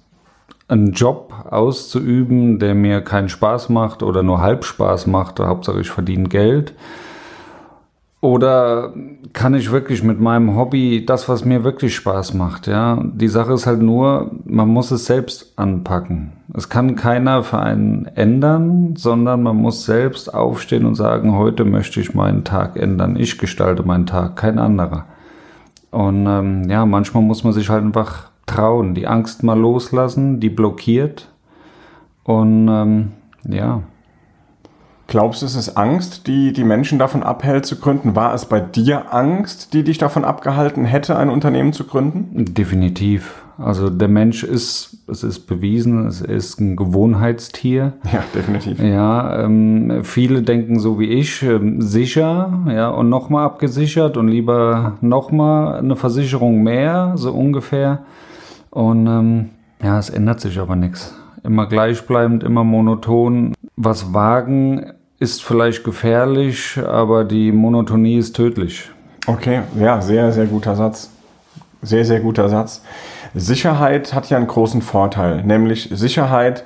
einen 0.68 0.92
Job 0.92 1.32
auszuüben, 1.48 2.58
der 2.58 2.74
mir 2.74 3.00
keinen 3.00 3.28
Spaß 3.28 3.68
macht 3.68 4.02
oder 4.02 4.24
nur 4.24 4.40
halb 4.40 4.64
Spaß 4.64 5.06
macht, 5.06 5.38
Hauptsache 5.38 5.80
ich 5.80 5.90
verdiene 5.90 6.28
Geld. 6.28 6.74
Oder 8.22 8.94
kann 9.34 9.54
ich 9.54 9.70
wirklich 9.70 10.02
mit 10.02 10.18
meinem 10.20 10.56
Hobby 10.56 11.04
das, 11.04 11.28
was 11.28 11.44
mir 11.44 11.64
wirklich 11.64 11.94
Spaß 11.94 12.32
macht, 12.32 12.66
ja? 12.66 13.02
Die 13.04 13.28
Sache 13.28 13.52
ist 13.52 13.66
halt 13.66 13.82
nur, 13.82 14.30
man 14.44 14.68
muss 14.68 14.90
es 14.90 15.04
selbst 15.04 15.52
anpacken. 15.56 16.32
Es 16.54 16.70
kann 16.70 16.96
keiner 16.96 17.42
für 17.42 17.58
einen 17.58 18.06
ändern, 18.06 18.96
sondern 18.96 19.42
man 19.42 19.56
muss 19.56 19.84
selbst 19.84 20.32
aufstehen 20.32 20.86
und 20.86 20.94
sagen, 20.94 21.36
heute 21.36 21.66
möchte 21.66 22.00
ich 22.00 22.14
meinen 22.14 22.42
Tag 22.42 22.76
ändern. 22.76 23.16
Ich 23.16 23.36
gestalte 23.38 23.82
meinen 23.82 24.06
Tag, 24.06 24.36
kein 24.36 24.58
anderer. 24.58 25.04
Und 25.90 26.26
ähm, 26.26 26.68
ja, 26.70 26.86
manchmal 26.86 27.22
muss 27.22 27.44
man 27.44 27.52
sich 27.52 27.68
halt 27.68 27.84
einfach 27.84 28.30
trauen, 28.46 28.94
die 28.94 29.06
Angst 29.06 29.42
mal 29.42 29.58
loslassen, 29.58 30.40
die 30.40 30.50
blockiert. 30.50 31.28
Und 32.24 32.68
ähm, 32.68 33.12
ja. 33.46 33.82
Glaubst 35.08 35.42
du, 35.42 35.46
es 35.46 35.54
ist 35.54 35.76
Angst, 35.76 36.26
die 36.26 36.52
die 36.52 36.64
Menschen 36.64 36.98
davon 36.98 37.22
abhält 37.22 37.64
zu 37.64 37.76
gründen? 37.76 38.16
War 38.16 38.34
es 38.34 38.46
bei 38.46 38.58
dir 38.60 39.14
Angst, 39.14 39.72
die 39.72 39.84
dich 39.84 39.98
davon 39.98 40.24
abgehalten 40.24 40.84
hätte, 40.84 41.16
ein 41.16 41.30
Unternehmen 41.30 41.72
zu 41.72 41.84
gründen? 41.84 42.44
Definitiv. 42.54 43.42
Also 43.58 43.88
der 43.88 44.08
Mensch 44.08 44.42
ist, 44.42 44.98
es 45.08 45.22
ist 45.22 45.46
bewiesen, 45.46 46.06
es 46.06 46.20
ist 46.20 46.60
ein 46.60 46.76
Gewohnheitstier. 46.76 47.94
Ja, 48.12 48.22
definitiv. 48.34 48.82
Ja, 48.82 49.44
ähm, 49.44 50.00
viele 50.02 50.42
denken 50.42 50.78
so 50.78 50.98
wie 50.98 51.06
ich, 51.06 51.42
ähm, 51.42 51.80
sicher, 51.80 52.64
ja, 52.68 52.90
und 52.90 53.08
nochmal 53.08 53.46
abgesichert 53.46 54.16
und 54.16 54.28
lieber 54.28 54.98
nochmal 55.00 55.78
eine 55.78 55.96
Versicherung 55.96 56.62
mehr, 56.62 57.12
so 57.14 57.32
ungefähr. 57.32 58.00
Und 58.70 59.06
ähm, 59.06 59.50
ja, 59.82 59.98
es 59.98 60.10
ändert 60.10 60.40
sich 60.40 60.58
aber 60.58 60.76
nichts. 60.76 61.14
Immer 61.42 61.66
gleichbleibend, 61.66 62.42
immer 62.42 62.64
monoton. 62.64 63.54
Was 63.76 64.12
wagen 64.12 64.92
ist 65.18 65.42
vielleicht 65.42 65.84
gefährlich, 65.84 66.78
aber 66.78 67.24
die 67.24 67.52
Monotonie 67.52 68.18
ist 68.18 68.36
tödlich. 68.36 68.90
Okay, 69.26 69.62
ja, 69.78 70.00
sehr, 70.00 70.30
sehr 70.32 70.46
guter 70.46 70.76
Satz. 70.76 71.10
Sehr, 71.82 72.04
sehr 72.04 72.20
guter 72.20 72.48
Satz. 72.48 72.82
Sicherheit 73.34 74.14
hat 74.14 74.28
ja 74.30 74.36
einen 74.36 74.46
großen 74.46 74.82
Vorteil, 74.82 75.42
nämlich 75.42 75.90
Sicherheit 75.92 76.64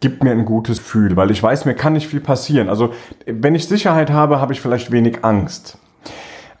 gibt 0.00 0.22
mir 0.22 0.30
ein 0.30 0.44
gutes 0.44 0.78
Gefühl, 0.78 1.16
weil 1.16 1.30
ich 1.30 1.42
weiß, 1.42 1.64
mir 1.64 1.74
kann 1.74 1.92
nicht 1.92 2.08
viel 2.08 2.20
passieren. 2.20 2.68
Also 2.68 2.92
wenn 3.26 3.54
ich 3.54 3.66
Sicherheit 3.66 4.10
habe, 4.10 4.40
habe 4.40 4.52
ich 4.52 4.60
vielleicht 4.60 4.92
wenig 4.92 5.24
Angst. 5.24 5.76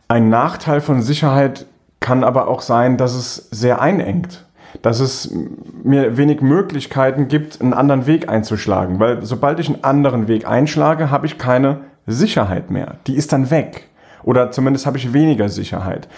Ein 0.08 0.28
Nachteil 0.28 0.80
von 0.80 1.02
Sicherheit 1.02 1.66
kann 2.00 2.24
aber 2.24 2.48
auch 2.48 2.62
sein, 2.62 2.96
dass 2.96 3.14
es 3.14 3.48
sehr 3.50 3.80
einengt. 3.80 4.44
Dass 4.82 5.00
es 5.00 5.34
mir 5.82 6.16
wenig 6.16 6.40
Möglichkeiten 6.40 7.28
gibt, 7.28 7.60
einen 7.60 7.72
anderen 7.72 8.06
Weg 8.06 8.28
einzuschlagen. 8.28 9.00
Weil 9.00 9.24
sobald 9.24 9.58
ich 9.60 9.68
einen 9.68 9.84
anderen 9.84 10.28
Weg 10.28 10.46
einschlage, 10.46 11.10
habe 11.10 11.26
ich 11.26 11.38
keine 11.38 11.80
Sicherheit 12.06 12.70
mehr. 12.70 12.96
Die 13.06 13.16
ist 13.16 13.32
dann 13.32 13.50
weg. 13.50 13.88
Oder 14.22 14.50
zumindest 14.50 14.86
habe 14.86 14.98
ich 14.98 15.12
weniger 15.12 15.48
Sicherheit. 15.48 16.08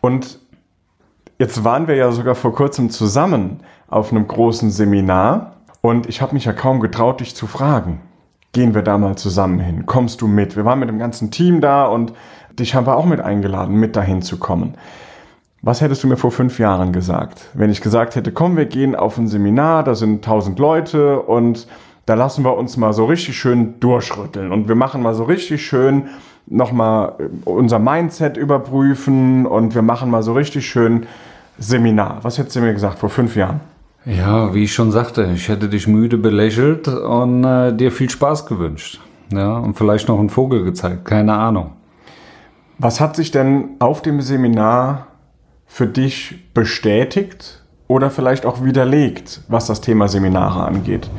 Und 0.00 0.38
jetzt 1.38 1.64
waren 1.64 1.88
wir 1.88 1.96
ja 1.96 2.12
sogar 2.12 2.34
vor 2.34 2.54
kurzem 2.54 2.90
zusammen 2.90 3.60
auf 3.88 4.12
einem 4.12 4.26
großen 4.26 4.70
Seminar 4.70 5.56
und 5.80 6.08
ich 6.08 6.22
habe 6.22 6.34
mich 6.34 6.46
ja 6.46 6.52
kaum 6.52 6.80
getraut, 6.80 7.20
dich 7.20 7.36
zu 7.36 7.46
fragen. 7.46 8.00
Gehen 8.52 8.74
wir 8.74 8.82
da 8.82 8.98
mal 8.98 9.16
zusammen 9.16 9.58
hin? 9.58 9.84
Kommst 9.84 10.20
du 10.20 10.28
mit? 10.28 10.56
Wir 10.56 10.64
waren 10.64 10.78
mit 10.78 10.88
dem 10.88 10.98
ganzen 10.98 11.30
Team 11.30 11.60
da 11.60 11.86
und 11.86 12.12
dich 12.58 12.74
haben 12.74 12.86
wir 12.86 12.96
auch 12.96 13.04
mit 13.04 13.20
eingeladen, 13.20 13.76
mit 13.76 13.96
dahin 13.96 14.22
zu 14.22 14.38
kommen. 14.38 14.74
Was 15.66 15.80
hättest 15.80 16.04
du 16.04 16.08
mir 16.08 16.18
vor 16.18 16.30
fünf 16.30 16.58
Jahren 16.58 16.92
gesagt, 16.92 17.48
wenn 17.54 17.70
ich 17.70 17.80
gesagt 17.80 18.16
hätte, 18.16 18.32
komm, 18.32 18.58
wir 18.58 18.66
gehen 18.66 18.94
auf 18.94 19.16
ein 19.16 19.28
Seminar, 19.28 19.82
da 19.82 19.94
sind 19.94 20.22
tausend 20.22 20.58
Leute 20.58 21.20
und 21.20 21.66
da 22.04 22.12
lassen 22.12 22.44
wir 22.44 22.54
uns 22.54 22.76
mal 22.76 22.92
so 22.92 23.06
richtig 23.06 23.38
schön 23.38 23.80
durchrütteln 23.80 24.52
und 24.52 24.68
wir 24.68 24.74
machen 24.74 25.00
mal 25.00 25.14
so 25.14 25.24
richtig 25.24 25.64
schön 25.64 26.02
nochmal 26.44 27.14
unser 27.46 27.78
Mindset 27.78 28.36
überprüfen 28.36 29.46
und 29.46 29.74
wir 29.74 29.80
machen 29.80 30.10
mal 30.10 30.22
so 30.22 30.34
richtig 30.34 30.68
schön 30.68 31.06
Seminar. 31.56 32.18
Was 32.20 32.36
hättest 32.36 32.56
du 32.56 32.60
mir 32.60 32.74
gesagt 32.74 32.98
vor 32.98 33.08
fünf 33.08 33.34
Jahren? 33.34 33.60
Ja, 34.04 34.52
wie 34.52 34.64
ich 34.64 34.74
schon 34.74 34.92
sagte, 34.92 35.30
ich 35.34 35.48
hätte 35.48 35.70
dich 35.70 35.86
müde 35.86 36.18
belächelt 36.18 36.88
und 36.88 37.42
äh, 37.42 37.74
dir 37.74 37.90
viel 37.90 38.10
Spaß 38.10 38.44
gewünscht. 38.44 39.00
Ja, 39.32 39.56
und 39.56 39.78
vielleicht 39.78 40.08
noch 40.08 40.18
einen 40.18 40.28
Vogel 40.28 40.62
gezeigt, 40.62 41.06
keine 41.06 41.32
Ahnung. 41.32 41.70
Was 42.76 43.00
hat 43.00 43.16
sich 43.16 43.30
denn 43.30 43.76
auf 43.78 44.02
dem 44.02 44.20
Seminar 44.20 45.06
für 45.74 45.88
dich 45.88 46.36
bestätigt 46.54 47.60
oder 47.88 48.08
vielleicht 48.08 48.46
auch 48.46 48.62
widerlegt, 48.62 49.40
was 49.48 49.66
das 49.66 49.80
Thema 49.80 50.06
Seminare 50.06 50.62
angeht? 50.62 51.10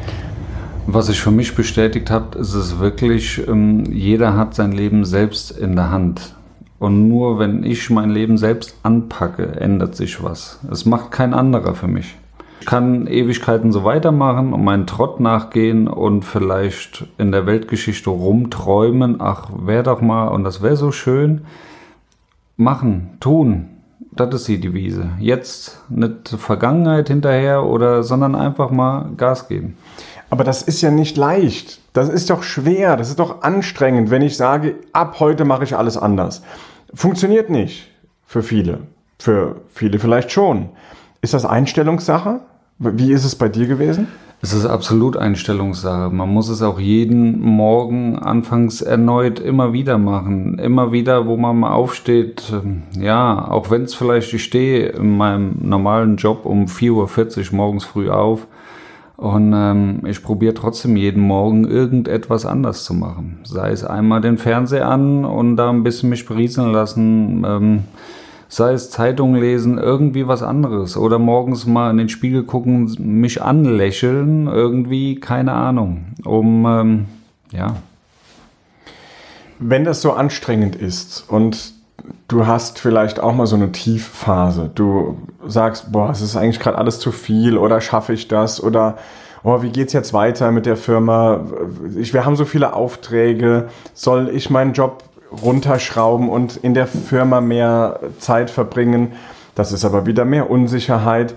Was 0.88 1.08
sich 1.08 1.20
für 1.20 1.30
mich 1.30 1.56
bestätigt 1.56 2.10
hat, 2.10 2.38
ist 2.38 2.54
es 2.54 2.80
wirklich, 2.80 3.46
ähm, 3.50 3.84
jeder 3.92 4.38
hat 4.38 4.56
sein 4.56 4.72
Leben 4.72 5.04
selbst 5.04 5.52
in 5.52 5.76
der 5.76 5.92
Hand. 5.92 6.36
Und 6.80 7.10
nur 7.10 7.38
wenn 7.38 7.66
ich 7.66 7.90
mein 7.90 8.10
Leben 8.10 8.38
selbst 8.38 8.78
anpacke, 8.82 9.60
ändert 9.60 9.98
sich 9.98 10.24
was. 10.24 10.62
Es 10.72 10.86
macht 10.86 11.12
kein 11.12 11.34
anderer 11.34 11.76
für 11.76 11.90
mich. 11.90 12.16
Ich 12.62 12.66
kann 12.66 13.08
Ewigkeiten 13.08 13.74
so 13.74 13.84
weitermachen 13.84 14.54
und 14.54 14.64
meinen 14.64 14.88
Trott 14.88 15.20
nachgehen 15.20 15.90
und 15.90 16.24
vielleicht 16.24 17.08
in 17.18 17.34
der 17.34 17.46
Weltgeschichte 17.46 18.10
rumträumen. 18.10 19.18
Ach, 19.20 19.50
wäre 19.66 19.84
doch 19.84 20.00
mal, 20.00 20.30
und 20.30 20.46
das 20.46 20.62
wäre 20.62 20.78
so 20.78 20.94
schön. 20.94 21.42
Machen, 22.56 23.18
tun. 23.20 23.75
Das 24.16 24.34
ist 24.34 24.48
die 24.48 24.60
Devise. 24.60 25.10
Jetzt 25.20 25.80
nicht 25.90 26.30
Vergangenheit 26.30 27.10
hinterher 27.10 27.64
oder, 27.64 28.04
sondern 28.04 28.36
einfach 28.36 28.72
mal 28.72 29.12
Gas 29.18 29.48
geben. 29.48 29.78
Aber 30.30 30.44
das 30.44 30.62
ist 30.62 30.82
ja 30.82 30.90
nicht 30.90 31.18
leicht. 31.18 31.80
Das 31.94 32.10
ist 32.10 32.30
doch 32.30 32.44
schwer, 32.44 32.98
das 32.98 33.10
ist 33.10 33.20
doch 33.20 33.42
anstrengend, 33.42 34.10
wenn 34.10 34.22
ich 34.22 34.38
sage, 34.38 34.76
ab 34.92 35.20
heute 35.20 35.46
mache 35.46 35.64
ich 35.64 35.76
alles 35.76 35.98
anders. 35.98 36.44
Funktioniert 36.94 37.50
nicht 37.50 37.90
für 38.26 38.42
viele. 38.42 38.80
Für 39.20 39.58
viele 39.74 40.00
vielleicht 40.00 40.32
schon. 40.32 40.70
Ist 41.22 41.34
das 41.34 41.46
Einstellungssache? 41.46 42.42
Wie 42.80 43.12
ist 43.12 43.26
es 43.26 43.36
bei 43.36 43.50
dir 43.50 43.68
gewesen? 43.68 44.08
Es 44.42 44.54
ist 44.54 44.66
absolut 44.66 45.18
Einstellungssache. 45.18 46.14
Man 46.14 46.30
muss 46.30 46.50
es 46.50 46.62
auch 46.62 46.80
jeden 46.80 47.42
Morgen 47.42 48.20
anfangs 48.20 48.82
erneut 48.82 49.40
immer 49.40 49.74
wieder 49.74 49.98
machen. 49.98 50.60
Immer 50.60 50.92
wieder, 50.92 51.26
wo 51.26 51.36
man 51.38 51.60
mal 51.60 51.72
aufsteht. 51.72 52.54
Ähm, 52.54 52.84
ja, 53.00 53.48
auch 53.50 53.72
wenn 53.72 53.84
es 53.84 53.96
vielleicht, 53.96 54.34
ich 54.34 54.44
stehe 54.44 54.90
in 54.90 55.18
meinem 55.18 55.58
normalen 55.62 56.18
Job 56.18 56.46
um 56.46 56.66
4.40 56.66 57.52
Uhr 57.52 57.56
morgens 57.56 57.86
früh 57.86 58.10
auf. 58.10 58.48
Und 59.18 59.54
ähm, 59.56 60.02
ich 60.06 60.22
probiere 60.22 60.54
trotzdem 60.54 60.98
jeden 60.98 61.24
Morgen 61.24 61.66
irgendetwas 61.66 62.46
anders 62.46 62.84
zu 62.84 62.94
machen. 62.94 63.40
Sei 63.44 63.72
es 63.72 63.86
einmal 63.86 64.20
den 64.20 64.38
Fernseher 64.38 64.90
an 64.90 65.24
und 65.24 65.56
da 65.56 65.70
ein 65.70 65.84
bisschen 65.84 66.10
mich 66.10 66.26
berieseln 66.26 66.74
lassen. 66.74 67.46
Ähm, 67.48 67.84
sei 68.48 68.74
es 68.74 68.90
Zeitung 68.90 69.36
lesen, 69.36 69.78
irgendwie 69.78 70.28
was 70.28 70.44
anderes. 70.44 70.98
Oder 70.98 71.20
morgens 71.20 71.66
mal 71.66 71.92
in 71.92 71.98
den 71.98 72.10
Spiegel 72.10 72.44
gucken, 72.44 72.96
mich 73.00 73.42
anlächeln, 73.42 74.48
irgendwie, 74.48 75.16
keine 75.20 75.54
Ahnung. 75.54 76.06
Um, 76.24 76.66
ähm, 76.66 77.06
ja. 77.52 77.78
Wenn 79.60 79.84
das 79.84 80.02
so 80.02 80.14
anstrengend 80.14 80.76
ist 80.76 81.26
und 81.28 81.74
du 82.28 82.46
hast 82.46 82.80
vielleicht 82.80 83.20
auch 83.20 83.34
mal 83.34 83.48
so 83.48 83.56
eine 83.56 83.72
Tiefphase. 83.72 84.70
Du 84.74 85.18
sagst, 85.46 85.92
boah, 85.92 86.10
es 86.10 86.22
ist 86.22 86.36
eigentlich 86.36 86.60
gerade 86.60 86.78
alles 86.78 87.00
zu 87.00 87.12
viel 87.12 87.58
oder 87.58 87.82
schaffe 87.82 88.14
ich 88.14 88.28
das 88.28 88.62
oder 88.62 88.98
oh, 89.44 89.62
wie 89.62 89.70
geht's 89.70 89.94
jetzt 89.94 90.14
weiter 90.14 90.52
mit 90.52 90.66
der 90.66 90.76
Firma? 90.76 91.42
Ich, 91.98 92.14
wir 92.14 92.26
haben 92.26 92.36
so 92.36 92.46
viele 92.46 92.74
Aufträge. 92.74 93.70
Soll 93.94 94.30
ich 94.30 94.50
meinen 94.50 94.74
Job 94.74 95.04
runterschrauben 95.32 96.30
und 96.30 96.58
in 96.58 96.74
der 96.74 96.88
Firma 96.88 97.42
mehr 97.42 98.00
Zeit 98.20 98.50
verbringen? 98.50 99.14
Das 99.56 99.72
ist 99.72 99.86
aber 99.86 100.06
wieder 100.06 100.26
mehr 100.26 100.50
Unsicherheit. 100.50 101.36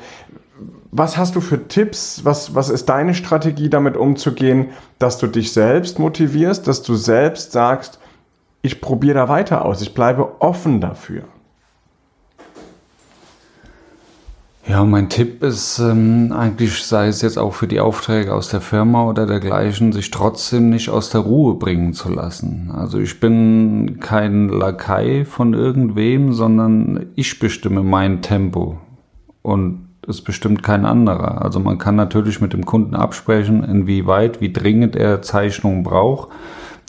Was 0.91 1.17
hast 1.17 1.37
du 1.37 1.41
für 1.41 1.69
Tipps? 1.69 2.25
Was, 2.25 2.55
was 2.55 2.71
ist 2.71 2.89
deine 2.89 3.15
Strategie, 3.15 3.69
damit 3.69 3.97
umzugehen, 3.97 4.71
dass 4.99 5.19
du 5.19 5.27
dich 5.27 5.53
selbst 5.53 5.99
motivierst, 5.99 6.67
dass 6.67 6.83
du 6.83 6.95
selbst 6.95 7.53
sagst, 7.53 7.99
ich 8.63 8.81
probiere 8.81 9.15
da 9.15 9.29
weiter 9.29 9.65
aus. 9.65 9.83
Ich 9.83 9.95
bleibe 9.95 10.41
offen 10.41 10.81
dafür. 10.81 11.23
Ja, 14.69 14.85
mein 14.85 15.09
Tipp 15.09 15.43
ist 15.43 15.79
ähm, 15.79 16.31
eigentlich, 16.31 16.83
sei 16.85 17.09
es 17.09 17.23
jetzt 17.23 17.39
auch 17.39 17.55
für 17.55 17.67
die 17.67 17.81
Aufträge 17.81 18.35
aus 18.35 18.51
der 18.51 18.61
Firma 18.61 19.05
oder 19.05 19.25
dergleichen, 19.25 19.93
sich 19.93 20.11
trotzdem 20.11 20.69
nicht 20.69 20.91
aus 20.91 21.09
der 21.09 21.23
Ruhe 21.23 21.55
bringen 21.55 21.95
zu 21.95 22.11
lassen. 22.11 22.71
Also 22.71 22.99
ich 22.99 23.19
bin 23.19 23.99
kein 23.99 24.51
Lakai 24.51 25.25
von 25.25 25.55
irgendwem, 25.55 26.35
sondern 26.35 27.07
ich 27.15 27.39
bestimme 27.39 27.83
mein 27.83 28.21
Tempo 28.21 28.77
und 29.41 29.89
es 30.07 30.21
bestimmt 30.21 30.63
kein 30.63 30.85
anderer. 30.85 31.41
Also 31.41 31.61
man 31.61 31.79
kann 31.79 31.97
natürlich 31.97 32.43
mit 32.43 32.53
dem 32.53 32.67
Kunden 32.67 32.95
absprechen, 32.95 33.65
inwieweit, 33.65 34.43
wie 34.43 34.53
dringend 34.53 34.97
er 34.97 35.23
Zeichnungen 35.23 35.83
braucht. 35.83 36.29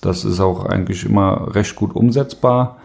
Das 0.01 0.25
ist 0.25 0.41
auch 0.41 0.65
eigentlich 0.65 1.05
immer 1.05 1.55
recht 1.55 1.77
gut 1.77 1.95
umsetzbar. 1.95 2.78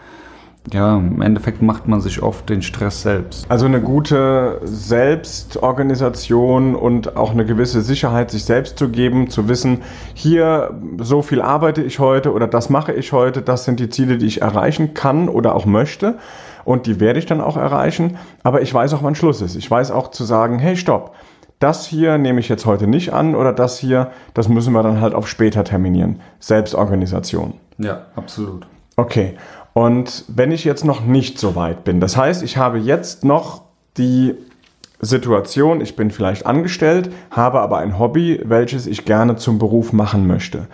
Ja, 0.72 0.96
im 0.96 1.20
Endeffekt 1.20 1.60
macht 1.60 1.86
man 1.88 2.00
sich 2.00 2.22
oft 2.22 2.48
den 2.48 2.62
Stress 2.62 3.02
selbst. 3.02 3.44
Also 3.50 3.66
eine 3.66 3.82
gute 3.82 4.62
Selbstorganisation 4.64 6.74
und 6.74 7.16
auch 7.16 7.32
eine 7.32 7.44
gewisse 7.44 7.82
Sicherheit 7.82 8.30
sich 8.30 8.46
selbst 8.46 8.78
zu 8.78 8.88
geben, 8.88 9.28
zu 9.28 9.46
wissen, 9.48 9.82
hier 10.14 10.80
so 10.98 11.20
viel 11.20 11.42
arbeite 11.42 11.82
ich 11.82 11.98
heute 11.98 12.32
oder 12.32 12.46
das 12.46 12.70
mache 12.70 12.92
ich 12.92 13.12
heute, 13.12 13.42
das 13.42 13.66
sind 13.66 13.78
die 13.78 13.90
Ziele, 13.90 14.16
die 14.16 14.24
ich 14.26 14.40
erreichen 14.40 14.94
kann 14.94 15.28
oder 15.28 15.54
auch 15.54 15.66
möchte 15.66 16.16
und 16.64 16.86
die 16.86 16.98
werde 16.98 17.18
ich 17.18 17.26
dann 17.26 17.42
auch 17.42 17.58
erreichen, 17.58 18.16
aber 18.42 18.62
ich 18.62 18.72
weiß 18.72 18.94
auch, 18.94 19.02
wann 19.02 19.14
Schluss 19.14 19.42
ist. 19.42 19.56
Ich 19.56 19.70
weiß 19.70 19.90
auch 19.90 20.10
zu 20.10 20.24
sagen, 20.24 20.58
hey, 20.58 20.78
stopp 20.78 21.14
das 21.60 21.86
hier 21.86 22.18
nehme 22.18 22.40
ich 22.40 22.48
jetzt 22.50 22.66
heute 22.66 22.86
nicht 22.86 23.14
an 23.14 23.34
oder 23.34 23.52
das 23.52 23.78
hier, 23.78 24.10
das 24.34 24.48
müssen 24.48 24.74
wir 24.74 24.82
dann 24.82 25.00
halt 25.00 25.14
auf 25.14 25.28
später 25.28 25.64
terminieren. 25.64 26.20
Selbstorganisation. 26.38 27.54
Ja, 27.78 28.02
absolut. 28.16 28.66
Okay. 28.96 29.36
Und 29.74 30.24
wenn 30.28 30.52
ich 30.52 30.64
jetzt 30.64 30.84
noch 30.84 31.04
nicht 31.04 31.38
so 31.38 31.56
weit 31.56 31.84
bin, 31.84 32.00
das 32.00 32.16
heißt, 32.16 32.42
ich 32.42 32.56
habe 32.56 32.78
jetzt 32.78 33.24
noch 33.24 33.62
die 33.98 34.34
Situation, 35.00 35.80
ich 35.80 35.96
bin 35.96 36.10
vielleicht 36.10 36.46
angestellt, 36.46 37.10
habe 37.30 37.60
aber 37.60 37.78
ein 37.78 37.98
Hobby, 37.98 38.40
welches 38.44 38.86
ich 38.86 39.04
gerne 39.04 39.36
zum 39.36 39.58
Beruf 39.58 39.92
machen 39.92 40.26
möchte. 40.26 40.68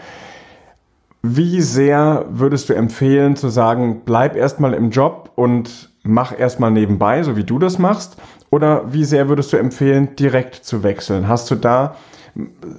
Wie 1.22 1.60
sehr 1.62 2.26
würdest 2.30 2.68
du 2.68 2.74
empfehlen 2.74 3.36
zu 3.36 3.48
sagen, 3.48 4.02
bleib 4.04 4.36
erstmal 4.36 4.74
im 4.74 4.90
Job 4.90 5.32
und 5.34 5.90
mach 6.02 6.38
erstmal 6.38 6.70
nebenbei, 6.70 7.22
so 7.22 7.36
wie 7.36 7.44
du 7.44 7.58
das 7.58 7.78
machst? 7.78 8.16
Oder 8.50 8.92
wie 8.92 9.04
sehr 9.04 9.28
würdest 9.28 9.52
du 9.52 9.56
empfehlen, 9.56 10.16
direkt 10.16 10.56
zu 10.56 10.82
wechseln? 10.82 11.28
Hast 11.28 11.50
du 11.50 11.54
da, 11.54 11.96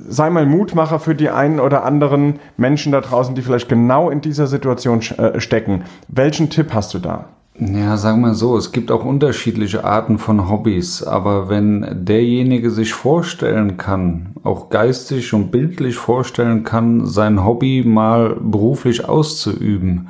sei 0.08 0.30
mal 0.30 0.46
Mutmacher 0.46 1.00
für 1.00 1.16
die 1.16 1.30
einen 1.30 1.60
oder 1.60 1.84
anderen 1.84 2.40
Menschen 2.58 2.92
da 2.92 3.02
draußen, 3.02 3.36
die 3.36 3.42
vielleicht 3.42 3.70
genau 3.70 4.10
in 4.10 4.22
dieser 4.22 4.48
Situation 4.48 5.02
äh, 5.18 5.40
stecken. 5.40 5.84
Welchen 6.08 6.50
Tipp 6.50 6.74
hast 6.74 6.94
du 6.94 7.00
da? 7.00 7.26
Ja, 7.60 7.98
sagen 7.98 8.22
wir 8.22 8.34
so, 8.34 8.58
es 8.58 8.72
gibt 8.72 8.92
auch 8.92 9.06
unterschiedliche 9.06 9.84
Arten 9.84 10.18
von 10.18 10.50
Hobbys, 10.50 11.04
aber 11.04 11.50
wenn 11.50 12.06
derjenige 12.06 12.72
sich 12.72 12.94
vorstellen 12.94 13.78
kann, 13.78 14.34
auch 14.44 14.70
geistig 14.70 15.34
und 15.34 15.52
bildlich 15.52 15.96
vorstellen 15.96 16.64
kann, 16.64 17.06
sein 17.06 17.46
Hobby 17.46 17.84
mal 17.86 18.38
beruflich 18.40 19.08
auszuüben, 19.08 20.08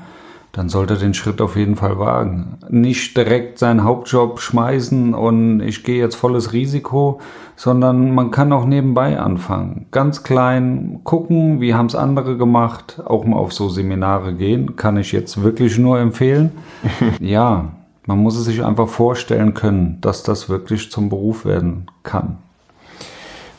dann 0.51 0.67
sollte 0.67 0.95
er 0.95 0.99
den 0.99 1.13
Schritt 1.13 1.39
auf 1.39 1.55
jeden 1.55 1.75
Fall 1.75 1.97
wagen. 1.97 2.57
Nicht 2.69 3.15
direkt 3.15 3.57
seinen 3.57 3.83
Hauptjob 3.83 4.39
schmeißen 4.39 5.13
und 5.13 5.61
ich 5.61 5.83
gehe 5.83 5.99
jetzt 5.99 6.15
volles 6.15 6.51
Risiko, 6.51 7.21
sondern 7.55 8.13
man 8.13 8.31
kann 8.31 8.51
auch 8.51 8.65
nebenbei 8.65 9.19
anfangen. 9.19 9.85
Ganz 9.91 10.23
klein 10.23 10.99
gucken, 11.03 11.61
wie 11.61 11.73
haben 11.73 11.85
es 11.85 11.95
andere 11.95 12.37
gemacht, 12.37 13.01
auch 13.05 13.23
mal 13.23 13.37
auf 13.37 13.53
so 13.53 13.69
Seminare 13.69 14.33
gehen, 14.33 14.75
kann 14.75 14.97
ich 14.97 15.11
jetzt 15.11 15.41
wirklich 15.41 15.77
nur 15.77 15.99
empfehlen. 15.99 16.51
ja, 17.19 17.71
man 18.05 18.17
muss 18.17 18.37
es 18.37 18.45
sich 18.45 18.63
einfach 18.63 18.89
vorstellen 18.89 19.53
können, 19.53 19.99
dass 20.01 20.23
das 20.23 20.49
wirklich 20.49 20.91
zum 20.91 21.09
Beruf 21.09 21.45
werden 21.45 21.85
kann. 22.03 22.39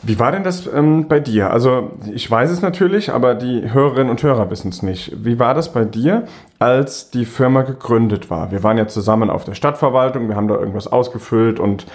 Wie 0.05 0.19
war 0.19 0.33
denn 0.33 0.43
das 0.43 0.67
ähm, 0.67 1.07
bei 1.07 1.21
dir? 1.21 1.51
Also 1.51 1.91
ich 2.13 2.29
weiß 2.29 2.51
es 2.51 2.61
natürlich, 2.61 3.13
aber 3.13 3.35
die 3.35 3.71
Hörerinnen 3.71 4.09
und 4.09 4.21
Hörer 4.21 4.49
wissen 4.49 4.67
es 4.67 4.83
nicht. 4.83 5.13
Wie 5.23 5.39
war 5.39 5.53
das 5.53 5.71
bei 5.71 5.85
dir, 5.85 6.25
als 6.59 7.09
die 7.09 7.23
Firma 7.23 7.61
gegründet 7.61 8.29
war? 8.29 8.51
Wir 8.51 8.63
waren 8.63 8.77
ja 8.77 8.85
zusammen 8.87 9.29
auf 9.29 9.45
der 9.45 9.53
Stadtverwaltung, 9.53 10.27
wir 10.27 10.35
haben 10.35 10.49
da 10.49 10.55
irgendwas 10.55 10.87
ausgefüllt 10.87 11.57
und 11.57 11.85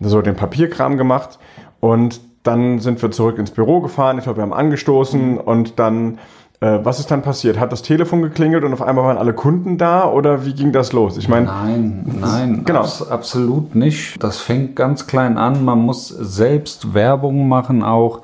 so 0.00 0.22
den 0.22 0.34
Papierkram 0.34 0.96
gemacht 0.96 1.38
und 1.78 2.20
dann 2.42 2.80
sind 2.80 3.00
wir 3.00 3.12
zurück 3.12 3.38
ins 3.38 3.52
Büro 3.52 3.80
gefahren. 3.80 4.18
Ich 4.18 4.24
glaube, 4.24 4.38
wir 4.38 4.42
haben 4.42 4.52
angestoßen 4.52 5.38
und 5.38 5.78
dann 5.78 6.18
was 6.62 7.00
ist 7.00 7.10
dann 7.10 7.22
passiert? 7.22 7.58
Hat 7.58 7.72
das 7.72 7.82
Telefon 7.82 8.22
geklingelt 8.22 8.62
und 8.62 8.72
auf 8.72 8.82
einmal 8.82 9.04
waren 9.04 9.18
alle 9.18 9.32
Kunden 9.34 9.78
da 9.78 10.08
oder 10.08 10.46
wie 10.46 10.54
ging 10.54 10.70
das 10.70 10.92
los? 10.92 11.16
Ich 11.16 11.28
meine, 11.28 11.46
nein, 11.46 12.04
nein, 12.20 12.62
genau. 12.64 12.80
Abs 12.80 13.02
absolut 13.02 13.74
nicht. 13.74 14.22
Das 14.22 14.38
fängt 14.38 14.76
ganz 14.76 15.06
klein 15.06 15.38
an. 15.38 15.64
Man 15.64 15.80
muss 15.80 16.08
selbst 16.08 16.94
Werbung 16.94 17.48
machen 17.48 17.82
auch. 17.82 18.20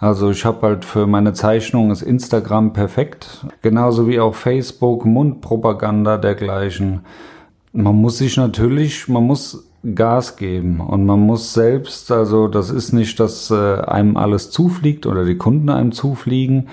Also 0.00 0.30
ich 0.30 0.44
habe 0.44 0.66
halt 0.66 0.84
für 0.84 1.06
meine 1.06 1.32
Zeichnung 1.32 1.90
ist 1.90 2.02
Instagram 2.02 2.72
perfekt, 2.72 3.46
genauso 3.62 4.06
wie 4.06 4.20
auch 4.20 4.34
Facebook, 4.34 5.04
Mundpropaganda 5.04 6.18
dergleichen. 6.18 7.00
Man 7.72 7.96
muss 7.96 8.18
sich 8.18 8.36
natürlich, 8.36 9.08
man 9.08 9.24
muss 9.24 9.64
Gas 9.94 10.36
geben 10.36 10.80
und 10.80 11.06
man 11.06 11.20
muss 11.20 11.54
selbst, 11.54 12.12
also 12.12 12.48
das 12.48 12.70
ist 12.70 12.92
nicht, 12.92 13.18
dass 13.18 13.50
äh, 13.50 13.80
einem 13.80 14.16
alles 14.16 14.50
zufliegt 14.50 15.06
oder 15.06 15.24
die 15.24 15.36
Kunden 15.36 15.68
einem 15.68 15.92
zufliegen, 15.92 16.68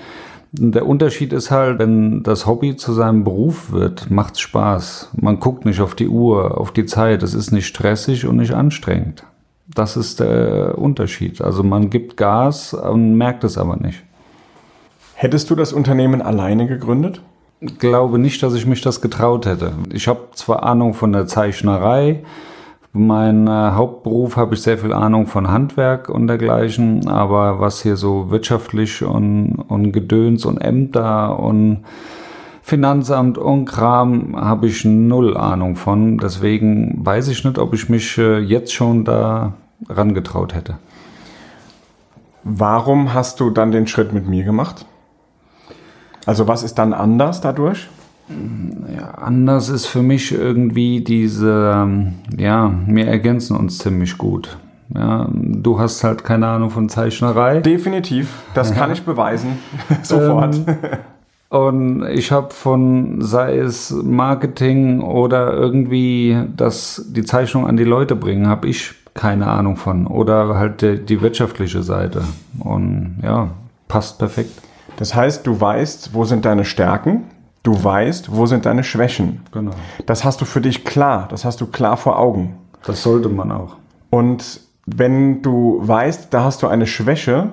der 0.52 0.86
Unterschied 0.86 1.32
ist 1.32 1.50
halt, 1.50 1.78
wenn 1.78 2.22
das 2.22 2.46
Hobby 2.46 2.76
zu 2.76 2.92
seinem 2.92 3.24
Beruf 3.24 3.72
wird, 3.72 4.10
macht's 4.10 4.40
Spaß. 4.40 5.10
Man 5.20 5.40
guckt 5.40 5.64
nicht 5.64 5.80
auf 5.80 5.94
die 5.94 6.08
Uhr, 6.08 6.58
auf 6.58 6.72
die 6.72 6.86
Zeit. 6.86 7.22
Es 7.22 7.34
ist 7.34 7.52
nicht 7.52 7.66
stressig 7.66 8.26
und 8.26 8.36
nicht 8.36 8.52
anstrengend. 8.52 9.24
Das 9.66 9.96
ist 9.96 10.20
der 10.20 10.78
Unterschied. 10.78 11.42
Also 11.42 11.62
man 11.62 11.90
gibt 11.90 12.16
Gas 12.16 12.72
und 12.72 13.16
merkt 13.16 13.44
es 13.44 13.58
aber 13.58 13.76
nicht. 13.76 14.02
Hättest 15.14 15.50
du 15.50 15.54
das 15.54 15.72
Unternehmen 15.72 16.22
alleine 16.22 16.66
gegründet? 16.66 17.20
Ich 17.60 17.78
glaube 17.78 18.18
nicht, 18.18 18.42
dass 18.42 18.54
ich 18.54 18.66
mich 18.66 18.82
das 18.82 19.00
getraut 19.00 19.46
hätte. 19.46 19.72
Ich 19.92 20.08
habe 20.08 20.28
zwar 20.34 20.62
Ahnung 20.62 20.94
von 20.94 21.12
der 21.12 21.26
Zeichnerei, 21.26 22.22
mein 22.96 23.46
äh, 23.46 23.50
Hauptberuf 23.50 24.36
habe 24.36 24.54
ich 24.54 24.62
sehr 24.62 24.78
viel 24.78 24.92
Ahnung 24.92 25.26
von 25.26 25.50
Handwerk 25.50 26.08
und 26.08 26.26
dergleichen, 26.26 27.08
aber 27.08 27.60
was 27.60 27.82
hier 27.82 27.96
so 27.96 28.30
wirtschaftlich 28.30 29.02
und, 29.04 29.54
und 29.68 29.92
Gedöns 29.92 30.44
und 30.44 30.58
Ämter 30.58 31.38
und 31.38 31.84
Finanzamt 32.62 33.38
und 33.38 33.66
Kram 33.66 34.34
habe 34.34 34.66
ich 34.66 34.84
null 34.84 35.36
Ahnung 35.36 35.76
von. 35.76 36.18
Deswegen 36.18 37.04
weiß 37.06 37.28
ich 37.28 37.44
nicht, 37.44 37.58
ob 37.58 37.74
ich 37.74 37.88
mich 37.88 38.18
äh, 38.18 38.38
jetzt 38.38 38.72
schon 38.72 39.04
da 39.04 39.52
rangetraut 39.88 40.54
hätte. 40.54 40.78
Warum 42.42 43.14
hast 43.14 43.40
du 43.40 43.50
dann 43.50 43.70
den 43.70 43.86
Schritt 43.86 44.12
mit 44.12 44.26
mir 44.26 44.44
gemacht? 44.44 44.86
Also 46.26 46.48
was 46.48 46.62
ist 46.62 46.74
dann 46.74 46.92
anders 46.92 47.40
dadurch? 47.40 47.88
Ja, 48.28 49.10
anders 49.12 49.68
ist 49.68 49.86
für 49.86 50.02
mich 50.02 50.32
irgendwie 50.32 51.00
diese, 51.00 51.72
ähm, 51.74 52.14
ja, 52.36 52.72
wir 52.86 53.06
ergänzen 53.06 53.56
uns 53.56 53.78
ziemlich 53.78 54.18
gut. 54.18 54.58
Ja, 54.94 55.28
du 55.32 55.78
hast 55.78 56.04
halt 56.04 56.24
keine 56.24 56.46
Ahnung 56.46 56.70
von 56.70 56.88
Zeichnerei. 56.88 57.60
Definitiv, 57.60 58.42
das 58.54 58.74
kann 58.74 58.92
ich 58.92 59.04
beweisen, 59.04 59.58
sofort. 60.02 60.56
Ähm, 60.56 60.74
und 61.48 62.06
ich 62.08 62.32
habe 62.32 62.52
von, 62.52 63.22
sei 63.22 63.58
es 63.58 63.90
Marketing 63.90 65.00
oder 65.00 65.52
irgendwie 65.52 66.36
das, 66.56 67.04
die 67.08 67.24
Zeichnung 67.24 67.66
an 67.66 67.76
die 67.76 67.84
Leute 67.84 68.16
bringen, 68.16 68.48
habe 68.48 68.68
ich 68.68 68.94
keine 69.14 69.46
Ahnung 69.46 69.76
von. 69.76 70.06
Oder 70.06 70.56
halt 70.56 70.82
die, 70.82 70.98
die 70.98 71.20
wirtschaftliche 71.20 71.82
Seite. 71.82 72.22
Und 72.58 73.20
ja, 73.22 73.50
passt 73.88 74.18
perfekt. 74.18 74.60
Das 74.96 75.14
heißt, 75.14 75.46
du 75.46 75.60
weißt, 75.60 76.14
wo 76.14 76.24
sind 76.24 76.44
deine 76.44 76.64
Stärken, 76.64 77.24
Du 77.66 77.82
weißt, 77.82 78.30
wo 78.30 78.46
sind 78.46 78.64
deine 78.64 78.84
Schwächen. 78.84 79.40
Genau. 79.50 79.72
Das 80.06 80.24
hast 80.24 80.40
du 80.40 80.44
für 80.44 80.60
dich 80.60 80.84
klar, 80.84 81.26
das 81.28 81.44
hast 81.44 81.60
du 81.60 81.66
klar 81.66 81.96
vor 81.96 82.16
Augen. 82.16 82.60
Das 82.84 83.02
sollte 83.02 83.28
man 83.28 83.50
auch. 83.50 83.74
Und 84.08 84.60
wenn 84.86 85.42
du 85.42 85.80
weißt, 85.82 86.32
da 86.32 86.44
hast 86.44 86.62
du 86.62 86.68
eine 86.68 86.86
Schwäche, 86.86 87.48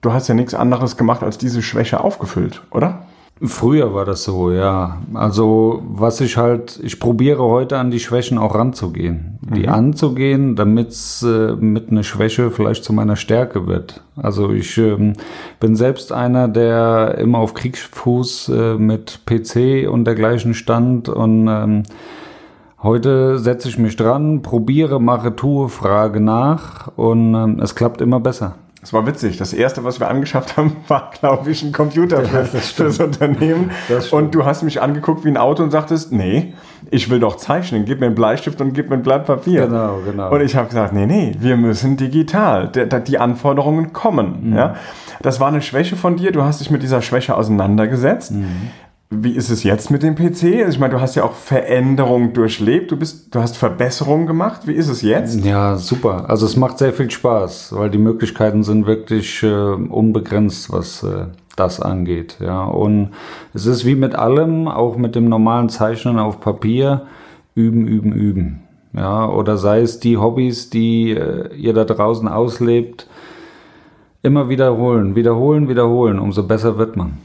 du 0.00 0.14
hast 0.14 0.28
ja 0.28 0.34
nichts 0.34 0.54
anderes 0.54 0.96
gemacht, 0.96 1.22
als 1.22 1.36
diese 1.36 1.60
Schwäche 1.60 2.02
aufgefüllt, 2.02 2.62
oder? 2.70 3.02
Früher 3.40 3.94
war 3.94 4.04
das 4.04 4.24
so, 4.24 4.50
ja. 4.50 4.98
Also 5.14 5.82
was 5.86 6.20
ich 6.20 6.36
halt, 6.36 6.80
ich 6.82 6.98
probiere 6.98 7.44
heute 7.44 7.78
an 7.78 7.92
die 7.92 8.00
Schwächen 8.00 8.36
auch 8.36 8.54
ranzugehen. 8.54 9.38
Die 9.54 9.62
mhm. 9.62 9.68
anzugehen, 9.68 10.56
damit 10.56 10.88
es 10.88 11.22
äh, 11.22 11.54
mit 11.54 11.90
einer 11.90 12.02
Schwäche 12.02 12.50
vielleicht 12.50 12.82
zu 12.82 12.92
meiner 12.92 13.14
Stärke 13.14 13.66
wird. 13.68 14.02
Also 14.16 14.50
ich 14.50 14.76
ähm, 14.76 15.12
bin 15.60 15.76
selbst 15.76 16.12
einer, 16.12 16.48
der 16.48 17.16
immer 17.18 17.38
auf 17.38 17.54
Kriegsfuß 17.54 18.48
äh, 18.48 18.74
mit 18.74 19.20
PC 19.24 19.88
und 19.88 20.04
dergleichen 20.04 20.54
stand 20.54 21.08
und 21.08 21.46
ähm, 21.46 21.84
heute 22.82 23.38
setze 23.38 23.68
ich 23.68 23.78
mich 23.78 23.94
dran, 23.94 24.42
probiere, 24.42 25.00
mache, 25.00 25.34
tue, 25.36 25.68
frage 25.68 26.20
nach 26.20 26.90
und 26.96 27.34
ähm, 27.34 27.60
es 27.60 27.76
klappt 27.76 28.00
immer 28.00 28.18
besser. 28.18 28.56
Es 28.80 28.92
war 28.92 29.06
witzig. 29.06 29.36
Das 29.38 29.52
erste, 29.52 29.82
was 29.82 29.98
wir 29.98 30.08
angeschafft 30.08 30.56
haben, 30.56 30.76
war, 30.88 31.10
glaube 31.18 31.50
ich, 31.50 31.62
ein 31.62 31.72
Computer 31.72 32.24
für, 32.24 32.36
ja, 32.36 32.44
das, 32.52 32.74
das 32.76 33.00
Unternehmen. 33.00 33.70
Das 33.88 34.12
und 34.12 34.34
du 34.34 34.44
hast 34.44 34.62
mich 34.62 34.80
angeguckt 34.80 35.24
wie 35.24 35.28
ein 35.28 35.36
Auto 35.36 35.62
und 35.62 35.70
sagtest, 35.70 36.12
nee, 36.12 36.54
ich 36.90 37.10
will 37.10 37.18
doch 37.18 37.36
zeichnen. 37.36 37.84
Gib 37.84 38.00
mir 38.00 38.06
einen 38.06 38.14
Bleistift 38.14 38.60
und 38.60 38.74
gib 38.74 38.88
mir 38.88 38.96
ein 38.96 39.02
Blatt 39.02 39.26
Papier. 39.26 39.66
Genau, 39.66 39.98
genau. 40.04 40.32
Und 40.32 40.40
ich 40.42 40.54
habe 40.54 40.68
gesagt, 40.68 40.92
nee, 40.92 41.06
nee, 41.06 41.34
wir 41.38 41.56
müssen 41.56 41.96
digital. 41.96 42.68
Die 42.68 43.18
Anforderungen 43.18 43.92
kommen. 43.92 44.50
Mhm. 44.50 44.56
Ja? 44.56 44.76
Das 45.22 45.40
war 45.40 45.48
eine 45.48 45.60
Schwäche 45.60 45.96
von 45.96 46.16
dir. 46.16 46.30
Du 46.30 46.42
hast 46.42 46.60
dich 46.60 46.70
mit 46.70 46.82
dieser 46.82 47.02
Schwäche 47.02 47.36
auseinandergesetzt. 47.36 48.32
Mhm. 48.32 48.70
Wie 49.10 49.32
ist 49.32 49.48
es 49.48 49.62
jetzt 49.62 49.90
mit 49.90 50.02
dem 50.02 50.16
PC? 50.16 50.64
Also 50.64 50.68
ich 50.68 50.78
meine, 50.78 50.92
du 50.92 51.00
hast 51.00 51.14
ja 51.14 51.24
auch 51.24 51.32
Veränderungen 51.32 52.34
durchlebt, 52.34 52.90
du, 52.90 52.96
bist, 52.98 53.34
du 53.34 53.40
hast 53.40 53.56
Verbesserungen 53.56 54.26
gemacht. 54.26 54.66
Wie 54.66 54.74
ist 54.74 54.88
es 54.88 55.00
jetzt? 55.00 55.42
Ja, 55.46 55.76
super. 55.76 56.28
Also 56.28 56.44
es 56.44 56.56
macht 56.56 56.76
sehr 56.76 56.92
viel 56.92 57.10
Spaß, 57.10 57.74
weil 57.74 57.88
die 57.88 57.96
Möglichkeiten 57.96 58.62
sind 58.64 58.86
wirklich 58.86 59.42
äh, 59.42 59.46
unbegrenzt, 59.46 60.70
was 60.70 61.04
äh, 61.04 61.28
das 61.56 61.80
angeht. 61.80 62.36
Ja. 62.40 62.64
Und 62.64 63.12
es 63.54 63.64
ist 63.64 63.86
wie 63.86 63.94
mit 63.94 64.14
allem, 64.14 64.68
auch 64.68 64.98
mit 64.98 65.14
dem 65.14 65.30
normalen 65.30 65.70
Zeichnen 65.70 66.18
auf 66.18 66.40
Papier, 66.40 67.06
üben, 67.54 67.88
üben, 67.88 68.12
üben. 68.12 68.62
Ja, 68.92 69.26
oder 69.26 69.56
sei 69.56 69.80
es 69.80 70.00
die 70.00 70.18
Hobbys, 70.18 70.68
die 70.68 71.12
äh, 71.12 71.54
ihr 71.54 71.72
da 71.72 71.84
draußen 71.84 72.28
auslebt, 72.28 73.08
immer 74.22 74.50
wiederholen, 74.50 75.14
wiederholen, 75.14 75.66
wiederholen, 75.66 76.18
umso 76.18 76.42
besser 76.42 76.76
wird 76.76 76.96
man 76.96 77.16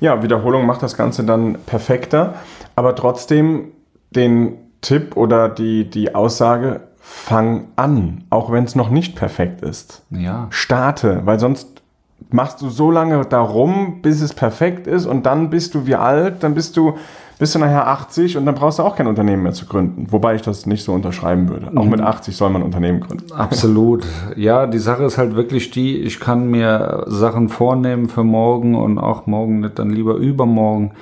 ja, 0.00 0.22
Wiederholung 0.22 0.66
macht 0.66 0.82
das 0.82 0.96
Ganze 0.96 1.24
dann 1.24 1.58
perfekter, 1.66 2.34
aber 2.74 2.94
trotzdem 2.94 3.72
den 4.10 4.58
Tipp 4.80 5.16
oder 5.16 5.48
die, 5.48 5.88
die 5.88 6.14
Aussage, 6.14 6.80
fang 7.00 7.68
an, 7.76 8.24
auch 8.30 8.50
wenn 8.50 8.64
es 8.64 8.74
noch 8.74 8.90
nicht 8.90 9.16
perfekt 9.16 9.62
ist. 9.62 10.02
Ja. 10.10 10.48
Starte, 10.50 11.22
weil 11.24 11.38
sonst 11.38 11.82
machst 12.30 12.60
du 12.60 12.68
so 12.68 12.90
lange 12.90 13.24
darum, 13.24 14.02
bis 14.02 14.20
es 14.20 14.34
perfekt 14.34 14.86
ist 14.86 15.06
und 15.06 15.24
dann 15.26 15.50
bist 15.50 15.74
du 15.74 15.86
wie 15.86 15.94
alt, 15.94 16.42
dann 16.42 16.54
bist 16.54 16.76
du 16.76 16.96
bist 17.38 17.54
du 17.54 17.58
nachher 17.58 17.86
80 17.86 18.36
und 18.36 18.46
dann 18.46 18.54
brauchst 18.54 18.78
du 18.78 18.82
auch 18.82 18.96
kein 18.96 19.06
Unternehmen 19.06 19.42
mehr 19.42 19.52
zu 19.52 19.66
gründen. 19.66 20.06
Wobei 20.10 20.36
ich 20.36 20.42
das 20.42 20.66
nicht 20.66 20.82
so 20.82 20.92
unterschreiben 20.92 21.48
würde. 21.48 21.70
Auch 21.76 21.84
mit 21.84 22.00
80 22.00 22.32
mhm. 22.32 22.36
soll 22.36 22.50
man 22.50 22.62
ein 22.62 22.66
Unternehmen 22.66 23.00
gründen. 23.00 23.32
Absolut. 23.32 24.06
Ja, 24.36 24.66
die 24.66 24.78
Sache 24.78 25.04
ist 25.04 25.18
halt 25.18 25.36
wirklich 25.36 25.70
die, 25.70 25.98
ich 25.98 26.18
kann 26.18 26.50
mir 26.50 27.04
Sachen 27.08 27.48
vornehmen 27.48 28.08
für 28.08 28.24
morgen 28.24 28.74
und 28.74 28.98
auch 28.98 29.26
morgen 29.26 29.60
nicht, 29.60 29.78
dann 29.78 29.90
lieber 29.90 30.14
übermorgen. 30.14 30.92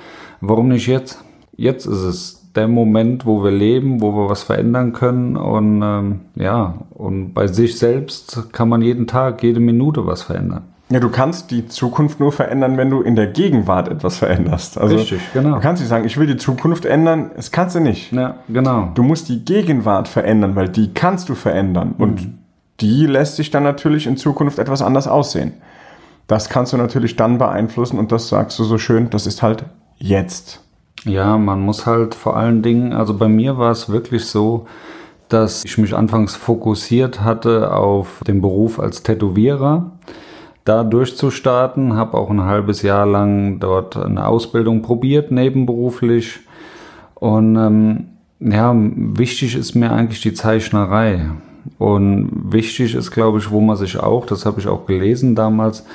Warum 0.41 0.67
nicht 0.67 0.87
jetzt? 0.87 1.23
Jetzt 1.55 1.85
ist 1.85 2.01
es 2.01 2.51
der 2.55 2.67
Moment, 2.67 3.25
wo 3.25 3.43
wir 3.43 3.51
leben, 3.51 4.01
wo 4.01 4.13
wir 4.13 4.29
was 4.29 4.43
verändern 4.43 4.93
können. 4.93 5.37
Und 5.37 5.81
ähm, 5.81 6.19
ja, 6.35 6.75
und 6.91 7.33
bei 7.33 7.47
sich 7.47 7.77
selbst 7.77 8.51
kann 8.51 8.69
man 8.69 8.81
jeden 8.81 9.07
Tag, 9.07 9.43
jede 9.43 9.59
Minute 9.59 10.05
was 10.05 10.23
verändern. 10.23 10.63
Ja, 10.89 10.99
du 10.99 11.09
kannst 11.09 11.49
die 11.49 11.67
Zukunft 11.67 12.19
nur 12.19 12.31
verändern, 12.31 12.77
wenn 12.77 12.91
du 12.91 13.01
in 13.01 13.15
der 13.15 13.27
Gegenwart 13.27 13.87
etwas 13.87 14.17
veränderst. 14.17 14.77
Also, 14.77 14.97
Richtig, 14.97 15.19
genau. 15.33 15.55
Du 15.55 15.61
kannst 15.61 15.81
nicht 15.81 15.89
sagen, 15.89 16.05
ich 16.05 16.17
will 16.17 16.27
die 16.27 16.37
Zukunft 16.37 16.85
ändern. 16.85 17.31
Das 17.35 17.51
kannst 17.51 17.75
du 17.75 17.79
nicht. 17.79 18.11
Ja, 18.11 18.35
genau. 18.47 18.91
Du 18.93 19.01
musst 19.01 19.27
die 19.29 19.43
Gegenwart 19.43 20.07
verändern, 20.07 20.55
weil 20.55 20.69
die 20.69 20.93
kannst 20.93 21.29
du 21.29 21.35
verändern. 21.35 21.95
Und 21.97 22.25
mhm. 22.25 22.37
die 22.81 23.07
lässt 23.07 23.35
sich 23.37 23.49
dann 23.49 23.63
natürlich 23.63 24.05
in 24.05 24.15
Zukunft 24.15 24.59
etwas 24.59 24.83
anders 24.83 25.07
aussehen. 25.07 25.53
Das 26.27 26.49
kannst 26.49 26.73
du 26.73 26.77
natürlich 26.77 27.15
dann 27.15 27.39
beeinflussen 27.39 27.99
und 27.99 28.11
das 28.11 28.29
sagst 28.29 28.57
du 28.57 28.63
so 28.63 28.77
schön, 28.77 29.09
das 29.09 29.27
ist 29.27 29.41
halt 29.41 29.65
jetzt. 29.97 30.61
Ja, 31.03 31.37
man 31.37 31.61
muss 31.61 31.85
halt 31.85 32.15
vor 32.15 32.35
allen 32.35 32.63
Dingen, 32.63 32.93
also 32.93 33.15
bei 33.15 33.27
mir 33.27 33.57
war 33.57 33.71
es 33.71 33.89
wirklich 33.89 34.25
so, 34.25 34.65
dass 35.29 35.63
ich 35.65 35.77
mich 35.77 35.95
anfangs 35.95 36.35
fokussiert 36.35 37.21
hatte 37.21 37.73
auf 37.73 38.21
den 38.27 38.41
Beruf 38.41 38.79
als 38.79 39.03
Tätowierer, 39.03 39.91
da 40.65 40.83
durchzustarten, 40.83 41.95
habe 41.95 42.17
auch 42.17 42.29
ein 42.29 42.41
halbes 42.41 42.81
Jahr 42.81 43.05
lang 43.05 43.59
dort 43.59 43.95
eine 43.95 44.27
Ausbildung 44.27 44.81
probiert, 44.81 45.31
nebenberuflich. 45.31 46.39
Und 47.13 47.55
ähm, 47.55 48.05
ja, 48.39 48.75
wichtig 48.75 49.55
ist 49.55 49.75
mir 49.75 49.91
eigentlich 49.91 50.21
die 50.21 50.33
Zeichnerei. 50.33 51.29
Und 51.77 52.29
wichtig 52.51 52.95
ist, 52.95 53.11
glaube 53.11 53.37
ich, 53.37 53.51
wo 53.51 53.61
man 53.61 53.77
sich 53.77 53.97
auch, 53.97 54.25
das 54.25 54.45
habe 54.45 54.59
ich 54.59 54.67
auch 54.67 54.85
gelesen 54.85 55.35
damals, 55.35 55.85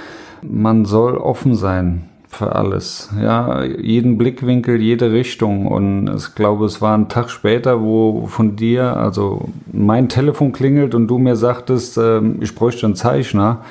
man 0.43 0.85
soll 0.85 1.17
offen 1.17 1.55
sein 1.55 2.09
für 2.29 2.55
alles. 2.55 3.11
Ja, 3.21 3.65
jeden 3.65 4.19
Blickwinkel, 4.19 4.81
jede 4.81 5.11
Richtung. 5.11 5.67
Und 5.67 6.09
ich 6.17 6.35
glaube, 6.37 6.65
es 6.65 6.81
war 6.81 6.97
ein 6.97 7.09
Tag 7.09 7.29
später, 7.31 7.83
wo 7.83 8.27
von 8.29 8.55
dir, 8.55 8.97
also 8.97 9.49
mein 9.73 10.09
Telefon 10.09 10.53
klingelt 10.53 10.95
und 10.95 11.09
du 11.09 11.19
mir 11.19 11.35
sagtest, 11.35 11.99
äh, 11.99 12.21
ich 12.41 12.55
bräuchte 12.55 12.87
einen 12.87 12.95
Zeichner. 12.95 13.63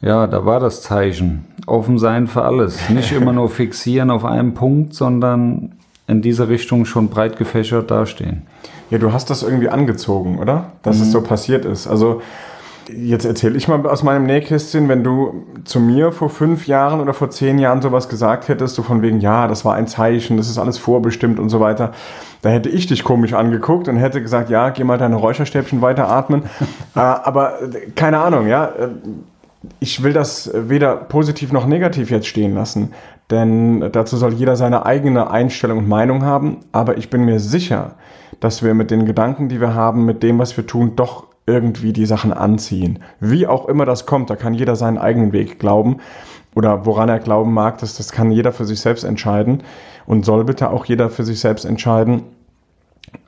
Ja, 0.00 0.26
da 0.26 0.44
war 0.44 0.60
das 0.60 0.82
Zeichen. 0.82 1.46
Offen 1.66 1.98
sein 1.98 2.26
für 2.26 2.42
alles. 2.42 2.88
Nicht 2.90 3.12
immer 3.12 3.32
nur 3.32 3.48
fixieren 3.48 4.10
auf 4.10 4.24
einen 4.24 4.54
Punkt, 4.54 4.94
sondern 4.94 5.72
in 6.06 6.22
diese 6.22 6.48
Richtung 6.48 6.84
schon 6.84 7.08
breit 7.08 7.36
gefächert 7.36 7.90
dastehen. 7.90 8.42
Ja, 8.90 8.98
du 8.98 9.12
hast 9.12 9.30
das 9.30 9.42
irgendwie 9.42 9.68
angezogen, 9.68 10.38
oder? 10.38 10.72
Dass 10.82 10.98
mhm. 10.98 11.02
es 11.02 11.12
so 11.12 11.22
passiert 11.22 11.64
ist. 11.64 11.86
Also 11.86 12.22
Jetzt 12.88 13.24
erzähle 13.24 13.56
ich 13.56 13.66
mal 13.66 13.84
aus 13.86 14.04
meinem 14.04 14.26
Nähkästchen, 14.26 14.88
wenn 14.88 15.02
du 15.02 15.44
zu 15.64 15.80
mir 15.80 16.12
vor 16.12 16.30
fünf 16.30 16.68
Jahren 16.68 17.00
oder 17.00 17.14
vor 17.14 17.30
zehn 17.30 17.58
Jahren 17.58 17.82
sowas 17.82 18.08
gesagt 18.08 18.46
hättest, 18.46 18.76
so 18.76 18.82
von 18.84 19.02
wegen, 19.02 19.20
ja, 19.20 19.48
das 19.48 19.64
war 19.64 19.74
ein 19.74 19.88
Zeichen, 19.88 20.36
das 20.36 20.48
ist 20.48 20.58
alles 20.58 20.78
vorbestimmt 20.78 21.40
und 21.40 21.48
so 21.48 21.58
weiter, 21.58 21.92
da 22.42 22.50
hätte 22.50 22.68
ich 22.68 22.86
dich 22.86 23.02
komisch 23.02 23.32
angeguckt 23.32 23.88
und 23.88 23.96
hätte 23.96 24.22
gesagt, 24.22 24.50
ja, 24.50 24.70
geh 24.70 24.84
mal 24.84 24.98
deine 24.98 25.16
Räucherstäbchen 25.16 25.82
weiteratmen. 25.82 26.42
äh, 26.94 27.00
aber 27.00 27.60
äh, 27.60 27.90
keine 27.96 28.18
Ahnung, 28.18 28.46
ja, 28.46 28.66
äh, 28.66 28.88
ich 29.80 30.02
will 30.02 30.12
das 30.12 30.50
weder 30.54 30.96
positiv 30.96 31.52
noch 31.52 31.66
negativ 31.66 32.10
jetzt 32.10 32.26
stehen 32.26 32.54
lassen, 32.54 32.92
denn 33.30 33.90
dazu 33.92 34.16
soll 34.16 34.34
jeder 34.34 34.56
seine 34.56 34.86
eigene 34.86 35.30
Einstellung 35.30 35.78
und 35.78 35.88
Meinung 35.88 36.24
haben, 36.24 36.58
aber 36.72 36.96
ich 36.96 37.10
bin 37.10 37.24
mir 37.24 37.40
sicher, 37.40 37.94
dass 38.40 38.62
wir 38.62 38.74
mit 38.74 38.90
den 38.90 39.04
Gedanken, 39.04 39.48
die 39.48 39.60
wir 39.60 39.74
haben, 39.74 40.04
mit 40.04 40.22
dem, 40.22 40.38
was 40.38 40.56
wir 40.56 40.66
tun, 40.66 40.96
doch 40.96 41.26
irgendwie 41.46 41.92
die 41.92 42.06
Sachen 42.06 42.32
anziehen. 42.32 43.00
Wie 43.20 43.46
auch 43.46 43.66
immer 43.68 43.84
das 43.84 44.06
kommt, 44.06 44.30
da 44.30 44.36
kann 44.36 44.54
jeder 44.54 44.76
seinen 44.76 44.98
eigenen 44.98 45.32
Weg 45.32 45.58
glauben 45.58 45.98
oder 46.54 46.86
woran 46.86 47.08
er 47.08 47.18
glauben 47.18 47.52
mag, 47.52 47.78
das, 47.78 47.96
das 47.96 48.12
kann 48.12 48.30
jeder 48.30 48.52
für 48.52 48.64
sich 48.64 48.80
selbst 48.80 49.04
entscheiden 49.04 49.62
und 50.06 50.24
soll 50.24 50.44
bitte 50.44 50.70
auch 50.70 50.84
jeder 50.86 51.10
für 51.10 51.24
sich 51.24 51.40
selbst 51.40 51.64
entscheiden. 51.64 52.22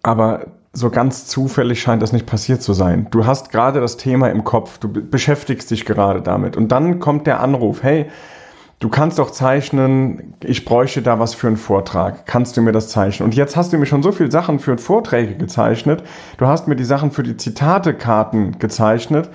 Aber 0.03 0.47
so 0.79 0.91
ganz 0.91 1.27
zufällig 1.27 1.81
scheint 1.81 2.03
das 2.03 2.13
nicht 2.13 2.27
passiert 2.27 2.63
zu 2.63 2.73
sein. 2.73 3.09
Du 3.11 3.27
hast 3.27 3.51
gerade 3.51 3.81
das 3.81 3.97
Thema 3.97 4.29
im 4.29 4.45
Kopf, 4.45 4.79
du 4.79 4.89
beschäftigst 4.89 5.71
dich 5.71 5.85
gerade 5.85 6.23
damit 6.23 6.57
und 6.57 6.69
dann 6.69 6.99
kommt 7.01 7.27
der 7.27 7.41
Anruf, 7.41 7.83
hey, 7.83 8.07
du 8.79 8.89
kannst 8.89 9.19
doch 9.19 9.31
zeichnen, 9.31 10.35
ich 10.43 10.65
bräuchte 10.65 11.03
da 11.03 11.19
was 11.19 11.35
für 11.35 11.49
einen 11.49 11.57
Vortrag, 11.57 12.27
kannst 12.27 12.57
du 12.57 12.63
mir 12.63 12.73
das 12.73 12.89
zeichnen? 12.89 13.27
Und 13.27 13.35
jetzt 13.35 13.57
hast 13.57 13.73
du 13.73 13.79
mir 13.79 13.87
schon 13.87 14.03
so 14.03 14.13
viele 14.13 14.31
Sachen 14.31 14.61
für 14.61 14.79
Vorträge 14.79 15.35
gezeichnet, 15.35 16.03
du 16.39 16.47
hast 16.47 16.69
mir 16.69 16.77
die 16.77 16.85
Sachen 16.85 17.11
für 17.11 17.23
die 17.23 17.37
Zitatekarten 17.37 18.59
gezeichnet, 18.59 19.29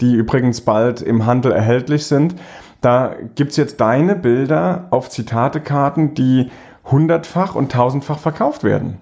die 0.00 0.14
übrigens 0.14 0.60
bald 0.60 1.02
im 1.02 1.26
Handel 1.26 1.52
erhältlich 1.52 2.06
sind. 2.06 2.34
Da 2.80 3.14
gibt's 3.34 3.56
jetzt 3.56 3.80
deine 3.80 4.16
Bilder 4.16 4.86
auf 4.90 5.10
Zitatekarten, 5.10 6.14
die 6.14 6.50
hundertfach 6.90 7.54
und 7.54 7.72
tausendfach 7.72 8.18
verkauft 8.18 8.64
werden. 8.64 8.98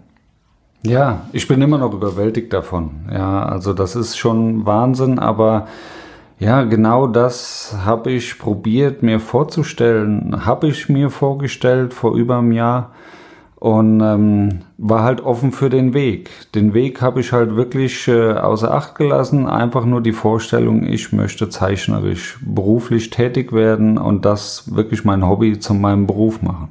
Ja, 0.83 1.27
ich 1.33 1.49
bin 1.49 1.61
immer 1.61 1.79
noch 1.79 1.93
überwältigt 1.93 2.53
davon. 2.53 2.91
Ja, 3.13 3.45
also 3.45 3.73
das 3.73 3.97
ist 3.97 4.17
schon 4.17 4.65
Wahnsinn, 4.65 5.19
aber 5.19 5.67
ja, 6.39 6.63
genau 6.63 7.09
das 7.09 7.77
habe 7.85 8.13
ich 8.13 8.39
probiert 8.39 9.03
mir 9.03 9.19
vorzustellen, 9.19 10.47
habe 10.47 10.69
ich 10.69 10.89
mir 10.89 11.11
vorgestellt 11.11 11.95
vor 11.95 12.15
über 12.15 12.39
einem 12.39 12.53
Jahr 12.53 12.93
und 13.57 14.01
ähm, 14.01 14.61
war 14.77 15.03
halt 15.03 15.21
offen 15.21 15.51
für 15.51 15.69
den 15.69 15.95
Weg. 15.95 16.31
Den 16.55 16.75
Weg 16.75 17.03
habe 17.03 17.21
ich 17.21 17.33
halt 17.33 17.57
wirklich 17.57 18.07
äh, 18.07 18.35
außer 18.35 18.73
Acht 18.73 18.95
gelassen, 18.95 19.47
einfach 19.47 19.85
nur 19.85 20.01
die 20.01 20.13
Vorstellung, 20.13 20.85
ich 20.85 21.13
möchte 21.13 21.49
zeichnerisch 21.49 22.39
beruflich 22.41 23.11
tätig 23.11 23.53
werden 23.53 23.99
und 23.99 24.25
das 24.25 24.73
wirklich 24.73 25.05
mein 25.05 25.27
Hobby 25.27 25.59
zu 25.59 25.75
meinem 25.75 26.07
Beruf 26.07 26.41
machen. 26.41 26.71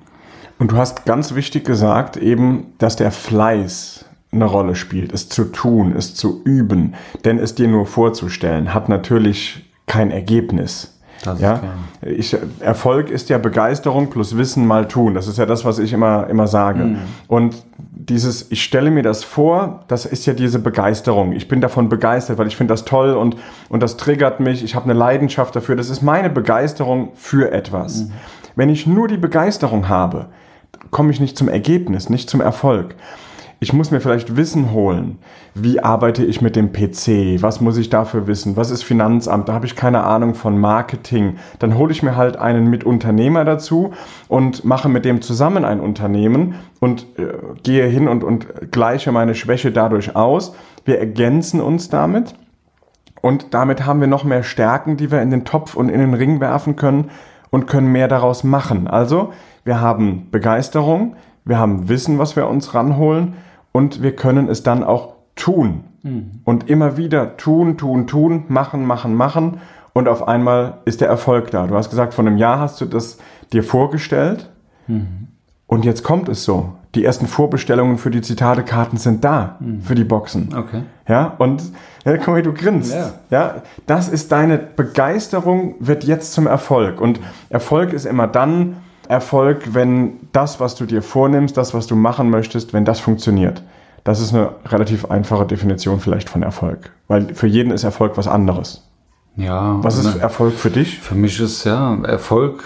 Und 0.60 0.72
du 0.72 0.78
hast 0.78 1.06
ganz 1.06 1.36
wichtig 1.36 1.66
gesagt, 1.66 2.18
eben, 2.18 2.74
dass 2.78 2.96
der 2.96 3.12
Fleiß 3.12 4.06
eine 4.32 4.46
Rolle 4.46 4.76
spielt, 4.76 5.14
es 5.14 5.30
zu 5.30 5.46
tun, 5.46 5.96
es 5.96 6.16
zu 6.16 6.42
üben, 6.44 6.96
denn 7.26 7.40
es 7.40 7.56
dir 7.56 7.68
nur 7.68 7.86
vorzustellen, 7.86 8.74
hat 8.74 8.90
natürlich 8.90 9.66
kein 9.86 10.12
Ergebnis. 10.12 10.94
Das 11.24 11.42
ja? 11.42 11.62
Ich, 12.02 12.36
Erfolg 12.60 13.10
ist 13.10 13.30
ja 13.30 13.38
Begeisterung 13.38 14.10
plus 14.10 14.38
Wissen 14.38 14.68
mal 14.68 14.88
tun. 14.88 15.16
Das 15.16 15.28
ist 15.28 15.38
ja 15.38 15.46
das, 15.46 15.66
was 15.66 15.80
ich 15.80 15.94
immer, 15.94 16.28
immer 16.28 16.48
sage. 16.48 16.84
Mhm. 16.84 16.98
Und 17.28 17.56
dieses, 17.92 18.52
ich 18.52 18.64
stelle 18.64 18.92
mir 18.92 19.04
das 19.04 19.24
vor, 19.24 19.84
das 19.88 20.06
ist 20.06 20.26
ja 20.26 20.34
diese 20.34 20.60
Begeisterung. 20.60 21.34
Ich 21.34 21.48
bin 21.48 21.60
davon 21.60 21.90
begeistert, 21.90 22.38
weil 22.38 22.48
ich 22.48 22.56
finde 22.56 22.74
das 22.74 22.86
toll 22.86 23.16
und, 23.16 23.36
und 23.70 23.82
das 23.82 23.98
triggert 23.98 24.40
mich. 24.40 24.64
Ich 24.64 24.76
habe 24.76 24.86
eine 24.86 24.94
Leidenschaft 24.94 25.56
dafür. 25.56 25.76
Das 25.76 25.90
ist 25.90 26.02
meine 26.02 26.30
Begeisterung 26.30 27.10
für 27.16 27.52
etwas. 27.52 28.04
Mhm. 28.04 28.12
Wenn 28.56 28.70
ich 28.70 28.86
nur 28.86 29.08
die 29.08 29.18
Begeisterung 29.18 29.90
habe, 29.90 30.28
komme 30.92 31.12
ich 31.12 31.20
nicht 31.20 31.38
zum 31.38 31.50
Ergebnis, 31.50 32.10
nicht 32.10 32.30
zum 32.30 32.42
Erfolg 32.42 32.96
ich 33.60 33.74
muss 33.74 33.90
mir 33.90 34.02
vielleicht 34.02 34.36
Wissen 34.36 34.72
holen. 34.72 35.18
Wie 35.56 35.80
arbeite 35.80 36.24
ich 36.24 36.42
mit 36.42 36.56
dem 36.56 36.72
PC? 36.72 37.42
Was 37.42 37.60
muss 37.60 37.78
ich 37.78 37.90
dafür 37.90 38.28
wissen? 38.28 38.56
Was 38.56 38.70
ist 38.70 38.84
Finanzamt? 38.84 39.50
Da 39.50 39.54
habe 39.54 39.66
ich 39.66 39.76
keine 39.76 40.04
Ahnung 40.04 40.36
von 40.36 40.60
Marketing. 40.60 41.38
Dann 41.58 41.76
hole 41.78 41.92
ich 41.92 42.04
mir 42.04 42.16
halt 42.16 42.38
einen 42.38 42.70
Mitunternehmer 42.70 43.46
dazu 43.46 43.94
und 44.28 44.64
mache 44.64 44.90
mit 44.90 45.06
dem 45.06 45.22
zusammen 45.22 45.66
ein 45.66 45.80
Unternehmen 45.80 46.56
und 46.80 47.08
äh, 47.18 47.34
gehe 47.64 47.88
hin 47.88 48.08
und, 48.08 48.24
und 48.24 48.72
gleiche 48.72 49.12
meine 49.12 49.34
Schwäche 49.34 49.72
dadurch 49.72 50.16
aus. 50.16 50.54
Wir 50.86 51.00
ergänzen 51.00 51.60
uns 51.60 51.90
damit. 51.90 52.36
Und 53.22 53.56
damit 53.56 53.88
haben 53.88 54.00
wir 54.00 54.08
noch 54.08 54.24
mehr 54.24 54.44
Stärken, 54.44 54.98
die 54.98 55.12
wir 55.12 55.24
in 55.24 55.32
den 55.32 55.44
Topf 55.44 55.76
und 55.76 55.90
in 55.90 56.00
den 56.00 56.14
Ring 56.14 56.40
werfen 56.40 56.76
können 56.76 57.10
und 57.50 57.66
können 57.66 57.92
mehr 57.92 58.08
daraus 58.08 58.44
machen. 58.44 58.88
Also, 58.88 59.34
wir 59.68 59.82
haben 59.82 60.30
Begeisterung, 60.32 61.18
wir 61.46 61.60
haben 61.60 61.90
Wissen, 61.90 62.18
was 62.18 62.36
wir 62.36 62.48
uns 62.48 62.74
ranholen 62.74 63.34
und 63.74 64.02
wir 64.02 64.16
können 64.16 64.48
es 64.48 64.64
dann 64.64 64.84
auch 64.84 65.16
tun. 65.36 65.84
Mhm. 66.04 66.42
Und 66.46 66.70
immer 66.70 66.98
wieder 66.98 67.38
tun, 67.38 67.78
tun, 67.78 68.08
tun, 68.08 68.46
machen, 68.48 68.86
machen, 68.86 69.14
machen. 69.14 69.60
Und 69.94 70.08
auf 70.08 70.28
einmal 70.28 70.78
ist 70.86 71.02
der 71.02 71.10
Erfolg 71.10 71.52
da. 71.52 71.68
Du 71.68 71.76
hast 71.76 71.90
gesagt, 71.90 72.14
vor 72.14 72.26
einem 72.26 72.38
Jahr 72.38 72.60
hast 72.60 72.80
du 72.80 72.86
das 72.86 73.18
dir 73.52 73.64
vorgestellt. 73.64 74.50
Mhm. 74.88 75.28
Und 75.68 75.84
jetzt 75.84 76.04
kommt 76.04 76.30
es 76.30 76.46
so. 76.46 76.74
Die 76.96 77.04
ersten 77.04 77.28
Vorbestellungen 77.28 77.98
für 77.98 78.10
die 78.10 78.22
Zitatekarten 78.22 78.98
sind 78.98 79.26
da, 79.26 79.58
mhm. 79.60 79.82
für 79.82 79.96
die 79.96 80.06
Boxen. 80.06 80.56
Okay. 80.56 80.84
Ja, 81.10 81.36
und 81.38 81.62
ja, 82.06 82.36
wie 82.36 82.42
du 82.42 82.54
grinst. 82.54 82.94
Ja. 82.94 83.12
ja, 83.30 83.56
das 83.86 84.08
ist 84.08 84.32
deine 84.32 84.58
Begeisterung, 84.58 85.76
wird 85.80 86.06
jetzt 86.06 86.32
zum 86.32 86.48
Erfolg. 86.48 87.02
Und 87.02 87.20
Erfolg 87.50 87.92
ist 87.92 88.06
immer 88.06 88.28
dann, 88.28 88.78
Erfolg, 89.10 89.74
wenn 89.74 90.14
das, 90.32 90.60
was 90.60 90.76
du 90.76 90.86
dir 90.86 91.02
vornimmst, 91.02 91.58
das, 91.58 91.74
was 91.74 91.88
du 91.88 91.96
machen 91.96 92.30
möchtest, 92.30 92.74
wenn 92.74 92.86
das 92.86 93.00
funktioniert. 93.00 93.64
Das 94.04 94.22
ist 94.22 94.34
eine 94.34 94.52
relativ 94.66 95.06
einfache 95.06 95.46
Definition 95.46 96.00
vielleicht 96.00 96.30
von 96.30 96.42
Erfolg. 96.42 96.92
Weil 97.08 97.34
für 97.34 97.48
jeden 97.48 97.72
ist 97.72 97.84
Erfolg 97.84 98.16
was 98.16 98.28
anderes. 98.28 98.88
Ja. 99.36 99.78
Was 99.84 99.98
ist 99.98 100.16
ne, 100.16 100.22
Erfolg 100.22 100.54
für 100.54 100.72
dich? 100.72 101.00
Für 101.00 101.16
mich 101.16 101.40
ist 101.40 101.64
ja 101.64 101.98
Erfolg. 102.04 102.64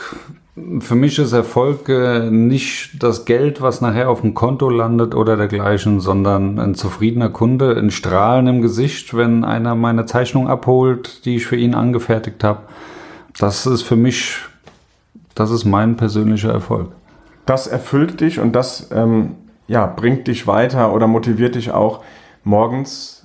Für 0.80 0.95
mich 0.95 1.17
ist 1.17 1.32
Erfolg 1.34 1.89
äh, 1.89 2.30
nicht 2.30 3.01
das 3.01 3.25
Geld, 3.25 3.62
was 3.62 3.82
nachher 3.82 4.10
auf 4.10 4.21
dem 4.21 4.34
Konto 4.34 4.69
landet 4.69 5.15
oder 5.15 5.36
dergleichen, 5.36 5.99
sondern 5.99 6.60
ein 6.60 6.75
zufriedener 6.75 7.30
Kunde, 7.30 7.75
ein 7.75 7.89
Strahlen 7.89 8.47
im 8.47 8.62
Gesicht, 8.62 9.15
wenn 9.15 9.43
einer 9.43 9.75
meine 9.75 10.06
Zeichnung 10.06 10.47
abholt, 10.47 11.25
die 11.25 11.38
ich 11.38 11.45
für 11.45 11.56
ihn 11.56 11.73
angefertigt 11.73 12.43
habe. 12.43 12.60
Das 13.38 13.65
ist 13.65 13.82
für 13.82 13.95
mich 13.95 14.38
das 15.36 15.52
ist 15.52 15.65
mein 15.65 15.98
persönlicher 15.98 16.52
Erfolg. 16.52 16.89
Das 17.46 17.67
erfüllt 17.67 18.22
dich 18.22 18.39
und 18.39 18.54
das 18.54 18.89
ähm, 18.94 19.36
ja, 19.67 19.86
bringt 19.86 20.28
dich 20.28 20.48
weiter 20.48 20.94
oder 20.94 21.08
motiviert 21.08 21.56
dich 21.56 21.72
auch 21.72 22.04
morgens 22.44 23.22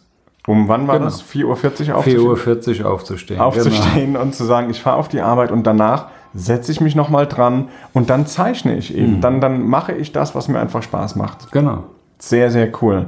um 0.47 0.69
wann 0.69 0.87
war 0.87 0.99
genau. 0.99 1.07
das? 1.07 1.23
4.40 1.23 1.45
Uhr 1.45 1.97
aufzustehen? 1.97 2.21
4.40 2.23 2.83
Uhr 2.83 2.91
aufzustehen. 2.91 3.41
Aufzustehen 3.41 4.13
genau. 4.13 4.23
und 4.23 4.35
zu 4.35 4.45
sagen, 4.45 4.71
ich 4.71 4.81
fahre 4.81 4.97
auf 4.97 5.09
die 5.09 5.21
Arbeit 5.21 5.51
und 5.51 5.67
danach 5.67 6.07
setze 6.35 6.71
ich 6.71 6.81
mich 6.81 6.95
nochmal 6.95 7.27
dran 7.27 7.69
und 7.93 8.11
dann 8.11 8.27
zeichne 8.27 8.77
ich 8.77 8.97
eben. 8.97 9.17
Mhm. 9.17 9.21
Dann, 9.21 9.41
dann 9.41 9.63
mache 9.63 9.93
ich 9.93 10.13
das, 10.13 10.35
was 10.35 10.49
mir 10.49 10.61
einfach 10.61 10.83
Spaß 10.83 11.17
macht. 11.17 11.51
Genau. 11.51 11.85
Sehr, 12.19 12.51
sehr 12.51 12.71
cool. 12.81 13.07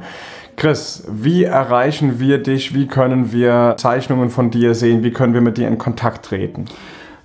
Chris, 0.56 1.04
wie 1.08 1.44
erreichen 1.44 2.18
wir 2.18 2.42
dich? 2.42 2.74
Wie 2.74 2.88
können 2.88 3.30
wir 3.32 3.76
Zeichnungen 3.78 4.30
von 4.30 4.50
dir 4.50 4.74
sehen? 4.74 5.04
Wie 5.04 5.12
können 5.12 5.32
wir 5.32 5.40
mit 5.40 5.56
dir 5.56 5.68
in 5.68 5.78
Kontakt 5.78 6.26
treten? 6.26 6.64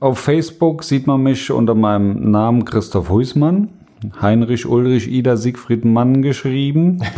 Auf 0.00 0.18
Facebook 0.18 0.82
sieht 0.82 1.06
man 1.06 1.22
mich 1.22 1.52
unter 1.52 1.76
meinem 1.76 2.32
Namen 2.32 2.64
Christoph 2.64 3.08
Huismann. 3.08 3.68
Heinrich 4.20 4.66
Ulrich 4.66 5.08
Ida 5.10 5.36
Siegfried 5.36 5.84
Mann 5.84 6.22
geschrieben. 6.22 7.00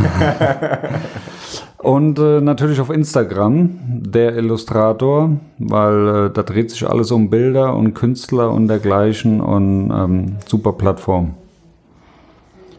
Und 1.79 2.18
äh, 2.18 2.40
natürlich 2.40 2.81
auf 2.81 2.88
Instagram, 2.88 3.70
der 3.87 4.35
Illustrator, 4.37 5.37
weil 5.59 6.09
äh, 6.09 6.31
da 6.31 6.42
dreht 6.42 6.70
sich 6.70 6.88
alles 6.88 7.11
um 7.11 7.29
Bilder 7.29 7.77
und 7.77 7.92
Künstler 7.92 8.51
und 8.53 8.68
dergleichen 8.68 9.42
und 9.42 9.92
ähm, 9.94 10.37
super 10.47 10.73
Plattform. 10.73 11.35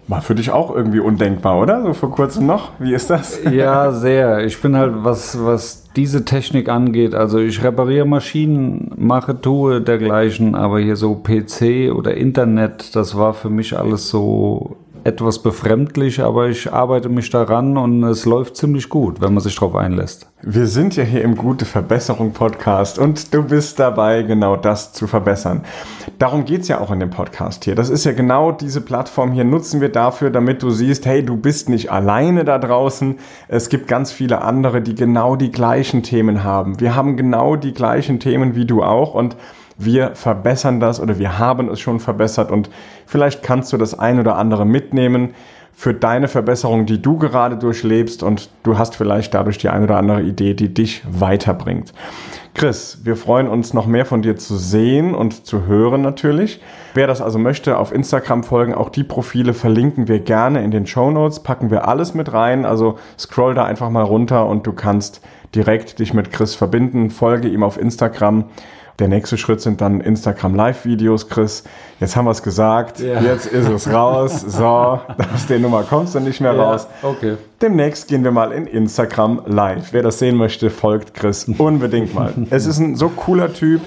War 0.08 0.22
für 0.22 0.36
dich 0.36 0.52
auch 0.52 0.76
irgendwie 0.76 1.00
undenkbar, 1.00 1.60
oder? 1.60 1.82
So 1.82 1.94
vor 1.94 2.12
kurzem 2.12 2.46
noch? 2.46 2.72
Wie 2.78 2.94
ist 2.94 3.10
das? 3.10 3.39
Ja, 3.52 3.91
sehr. 3.94 4.46
Ich 4.46 4.62
bin 4.62 4.78
halt, 4.78 4.94
was, 4.98 5.44
was 5.44 5.89
diese 5.96 6.26
Technik 6.26 6.70
angeht, 6.70 7.15
also 7.15 7.39
ich 7.39 7.63
repariere 7.63 8.06
Maschinen, 8.06 8.91
mache, 8.98 9.39
tue 9.39 9.82
dergleichen, 9.82 10.54
aber 10.54 10.80
hier 10.80 10.96
so 10.96 11.15
PC 11.15 11.91
oder 11.94 12.15
Internet, 12.15 12.96
das 12.96 13.18
war 13.18 13.34
für 13.34 13.50
mich 13.50 13.78
alles 13.78 14.10
so 14.10 14.78
etwas 15.06 15.38
befremdlich, 15.38 16.20
aber 16.22 16.50
ich 16.50 16.74
arbeite 16.74 17.10
mich 17.10 17.30
daran 17.30 17.78
und 17.78 18.04
es 18.06 18.26
läuft 18.26 18.58
ziemlich 18.58 18.89
gut, 18.89 19.22
wenn 19.22 19.36
man 19.36 19.44
sich 19.44 19.54
darauf 19.54 19.76
einlässt. 19.76 20.28
Wir 20.41 20.65
sind 20.65 20.96
ja 20.96 21.04
hier 21.04 21.22
im 21.22 21.36
Gute 21.36 21.65
Verbesserung 21.65 22.34
Podcast 22.34 22.98
und 22.98 23.32
du 23.32 23.44
bist 23.44 23.78
dabei, 23.78 24.24
genau 24.24 24.56
das 24.56 24.94
zu 24.94 25.06
verbessern. 25.06 25.63
Darum 26.18 26.44
geht's 26.44 26.70
ja 26.70 26.82
auch 26.82 26.89
in 26.89 27.00
dem 27.00 27.12
Podcast 27.12 27.65
hier. 27.65 27.76
Das 27.76 27.91
ist 27.91 28.04
ja 28.04 28.13
genau 28.13 28.52
diese 28.52 28.82
Plattform 28.82 29.32
hier 29.32 29.44
nutzen 29.44 29.80
wir 29.80 29.89
dafür, 29.89 30.32
damit 30.32 30.63
du 30.63 30.72
siehst, 30.72 31.06
hey, 31.06 31.24
du 31.24 31.38
bist 31.38 31.70
nicht 31.70 31.91
alleine 31.91 32.44
da 32.44 32.58
draußen. 32.58 33.20
Es 33.48 33.70
gibt 33.70 33.88
ganz 33.88 34.12
viele 34.12 34.41
andere, 34.41 34.82
die 34.82 34.96
genau 34.96 35.36
die 35.36 35.52
gleichen 35.52 36.02
Themen 36.02 36.44
haben. 36.44 36.80
Wir 36.80 36.96
haben 36.96 37.15
genau 37.15 37.56
die 37.56 37.76
gleichen 37.76 38.20
Themen 38.20 38.56
wie 38.56 38.65
du 38.65 38.82
auch 38.82 39.13
und 39.13 39.36
wir 39.77 40.15
verbessern 40.15 40.79
das 40.79 40.99
oder 40.99 41.19
wir 41.19 41.38
haben 41.38 41.69
es 41.69 41.79
schon 41.79 41.99
verbessert 41.99 42.51
und 42.51 42.69
vielleicht 43.05 43.43
kannst 43.43 43.73
du 43.73 43.77
das 43.77 43.97
ein 43.97 44.19
oder 44.19 44.38
andere 44.38 44.65
mitnehmen 44.65 45.33
für 45.77 45.93
deine 45.93 46.29
Verbesserung, 46.29 46.85
die 46.85 47.01
du 47.01 47.17
gerade 47.17 47.57
durchlebst 47.57 48.23
und 48.23 48.49
du 48.63 48.77
hast 48.77 48.95
vielleicht 48.95 49.33
dadurch 49.33 49.57
die 49.57 49.67
ein 49.67 49.83
oder 49.83 49.97
andere 49.97 50.21
Idee, 50.21 50.53
die 50.53 50.73
dich 50.73 51.03
weiterbringt. 51.07 51.93
Chris, 52.53 52.99
wir 53.03 53.17
freuen 53.17 53.49
uns 53.49 53.73
noch 53.73 53.85
mehr 53.85 54.05
von 54.05 54.21
dir 54.21 54.38
zu 54.38 54.55
sehen 54.55 55.13
und 55.13 55.45
zu 55.45 55.65
hören 55.67 56.01
natürlich. 56.01 56.61
Wer 56.93 57.05
das 57.05 57.21
also 57.21 57.38
möchte, 57.38 57.77
auf 57.77 57.91
Instagram 57.93 58.45
folgen, 58.45 58.73
auch 58.73 58.88
die 58.88 59.03
Profile 59.03 59.53
verlinken 59.53 60.07
wir 60.07 60.19
gerne 60.19 60.63
in 60.63 60.71
den 60.71 60.88
Show 60.88 61.11
Notes, 61.11 61.41
packen 61.41 61.69
wir 61.69 61.89
alles 61.89 62.13
mit 62.13 62.31
rein, 62.31 62.65
also 62.65 62.97
scroll 63.19 63.53
da 63.53 63.65
einfach 63.65 63.89
mal 63.89 64.03
runter 64.03 64.45
und 64.47 64.65
du 64.65 64.71
kannst 64.71 65.19
direkt 65.53 65.99
dich 65.99 66.13
mit 66.13 66.31
Chris 66.31 66.55
verbinden, 66.55 67.09
folge 67.09 67.49
ihm 67.49 67.63
auf 67.63 67.77
Instagram 67.77 68.45
der 68.99 69.10
nächste 69.10 69.38
Schritt 69.38 69.60
sind 69.60 69.81
dann 69.81 69.99
Instagram 69.99 70.55
Live-Videos, 70.55 71.27
Chris. 71.27 71.63
Jetzt 71.99 72.15
haben 72.15 72.25
wir 72.25 72.31
es 72.31 72.41
gesagt, 72.41 72.99
ja. 72.99 73.19
jetzt 73.21 73.45
ist 73.45 73.67
es 73.67 73.91
raus. 73.91 74.45
So, 74.55 74.65
aus 74.65 75.47
der 75.49 75.60
Nummer 75.60 75.84
kommst 75.84 76.15
du 76.15 76.19
nicht 76.19 76.39
mehr 76.39 76.53
ja, 76.53 76.63
raus. 76.63 76.88
Okay. 77.01 77.36
Demnächst 77.62 78.08
gehen 78.08 78.23
wir 78.23 78.31
mal 78.31 78.51
in 78.53 78.67
Instagram 78.67 79.41
Live. 79.45 79.91
Wer 79.91 80.03
das 80.03 80.19
sehen 80.19 80.38
möchte, 80.38 80.69
folgt 80.69 81.13
Chris 81.13 81.45
unbedingt 81.58 82.13
mal. 82.13 82.34
es 82.51 82.65
ist 82.65 82.79
ein 82.79 82.95
so 82.95 83.10
cooler 83.10 83.51
Typ 83.51 83.81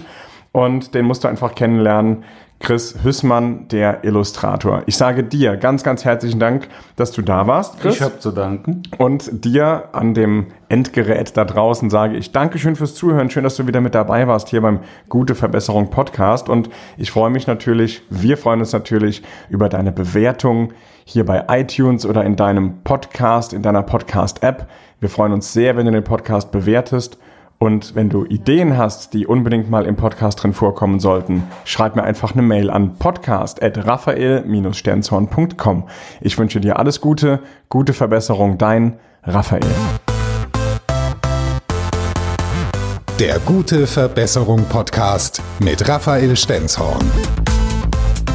und 0.53 0.95
den 0.95 1.07
musst 1.07 1.25
du 1.25 1.29
einfach 1.29 1.55
kennenlernen. 1.55 2.25
Chris 2.61 2.97
Hüssmann, 3.05 3.69
der 3.69 4.05
Illustrator. 4.05 4.83
Ich 4.87 4.97
sage 4.97 5.23
dir 5.23 5.57
ganz, 5.57 5.85
ganz 5.85 6.05
herzlichen 6.05 6.41
Dank, 6.41 6.69
dass 6.97 7.13
du 7.13 7.23
da 7.23 7.47
warst, 7.47 7.81
Chris. 7.81 7.97
Ich 7.97 8.03
habe 8.03 8.19
zu 8.19 8.33
danken. 8.33 8.83
Und 8.99 9.45
dir 9.45 9.91
an 9.93 10.13
dem 10.13 10.49
Endgerät 10.69 11.37
da 11.37 11.45
draußen 11.45 11.89
sage 11.89 12.17
ich 12.17 12.33
Dankeschön 12.33 12.75
fürs 12.75 12.95
Zuhören. 12.95 13.31
Schön, 13.31 13.45
dass 13.45 13.57
du 13.57 13.67
wieder 13.67 13.81
mit 13.81 13.95
dabei 13.95 14.27
warst 14.27 14.49
hier 14.49 14.61
beim 14.61 14.81
Gute 15.09 15.35
Verbesserung 15.35 15.91
Podcast. 15.91 16.49
Und 16.49 16.69
ich 16.97 17.13
freue 17.13 17.31
mich 17.31 17.47
natürlich, 17.47 18.03
wir 18.11 18.37
freuen 18.37 18.61
uns 18.61 18.73
natürlich 18.73 19.23
über 19.49 19.69
deine 19.69 19.93
Bewertung 19.93 20.73
hier 21.05 21.25
bei 21.25 21.45
iTunes 21.49 22.05
oder 22.05 22.25
in 22.25 22.37
deinem 22.37 22.83
Podcast, 22.83 23.53
in 23.53 23.63
deiner 23.63 23.83
Podcast-App. 23.83 24.69
Wir 25.01 25.09
freuen 25.09 25.33
uns 25.33 25.53
sehr, 25.53 25.77
wenn 25.77 25.87
du 25.87 25.93
den 25.93 26.05
Podcast 26.05 26.51
bewertest. 26.51 27.19
Und 27.59 27.95
wenn 27.97 28.09
du 28.09 28.25
Ideen 28.25 28.79
hast, 28.79 29.13
die 29.15 29.27
unbedingt 29.27 29.69
mal 29.69 29.85
im 29.85 29.97
Podcast 29.97 30.41
drin 30.43 30.53
vorkommen 30.53 31.01
sollten, 31.01 31.43
schreib 31.65 31.97
mir 31.97 32.05
einfach 32.05 32.33
eine 32.33 32.43
Mail 32.43 32.71
an 32.71 32.95
podcast.raphael-sternzorn.com. 32.95 35.89
Ich 36.21 36.39
wünsche 36.39 36.61
dir 36.61 36.79
alles 36.79 37.01
Gute, 37.01 37.41
gute 37.69 37.95
Verbesserung, 37.95 38.59
dein 38.59 39.01
Raphael. 39.25 39.65
Der 43.19 43.41
Gute 43.41 43.89
Verbesserung 43.89 44.65
Podcast 44.67 45.43
mit 45.59 45.89
Raphael 45.89 46.37
Stenzhorn. 46.37 47.05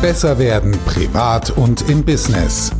Besser 0.01 0.37
werden 0.37 0.77
privat 0.85 1.49
und 1.51 1.89
im 1.89 2.03
Business. 2.03 2.73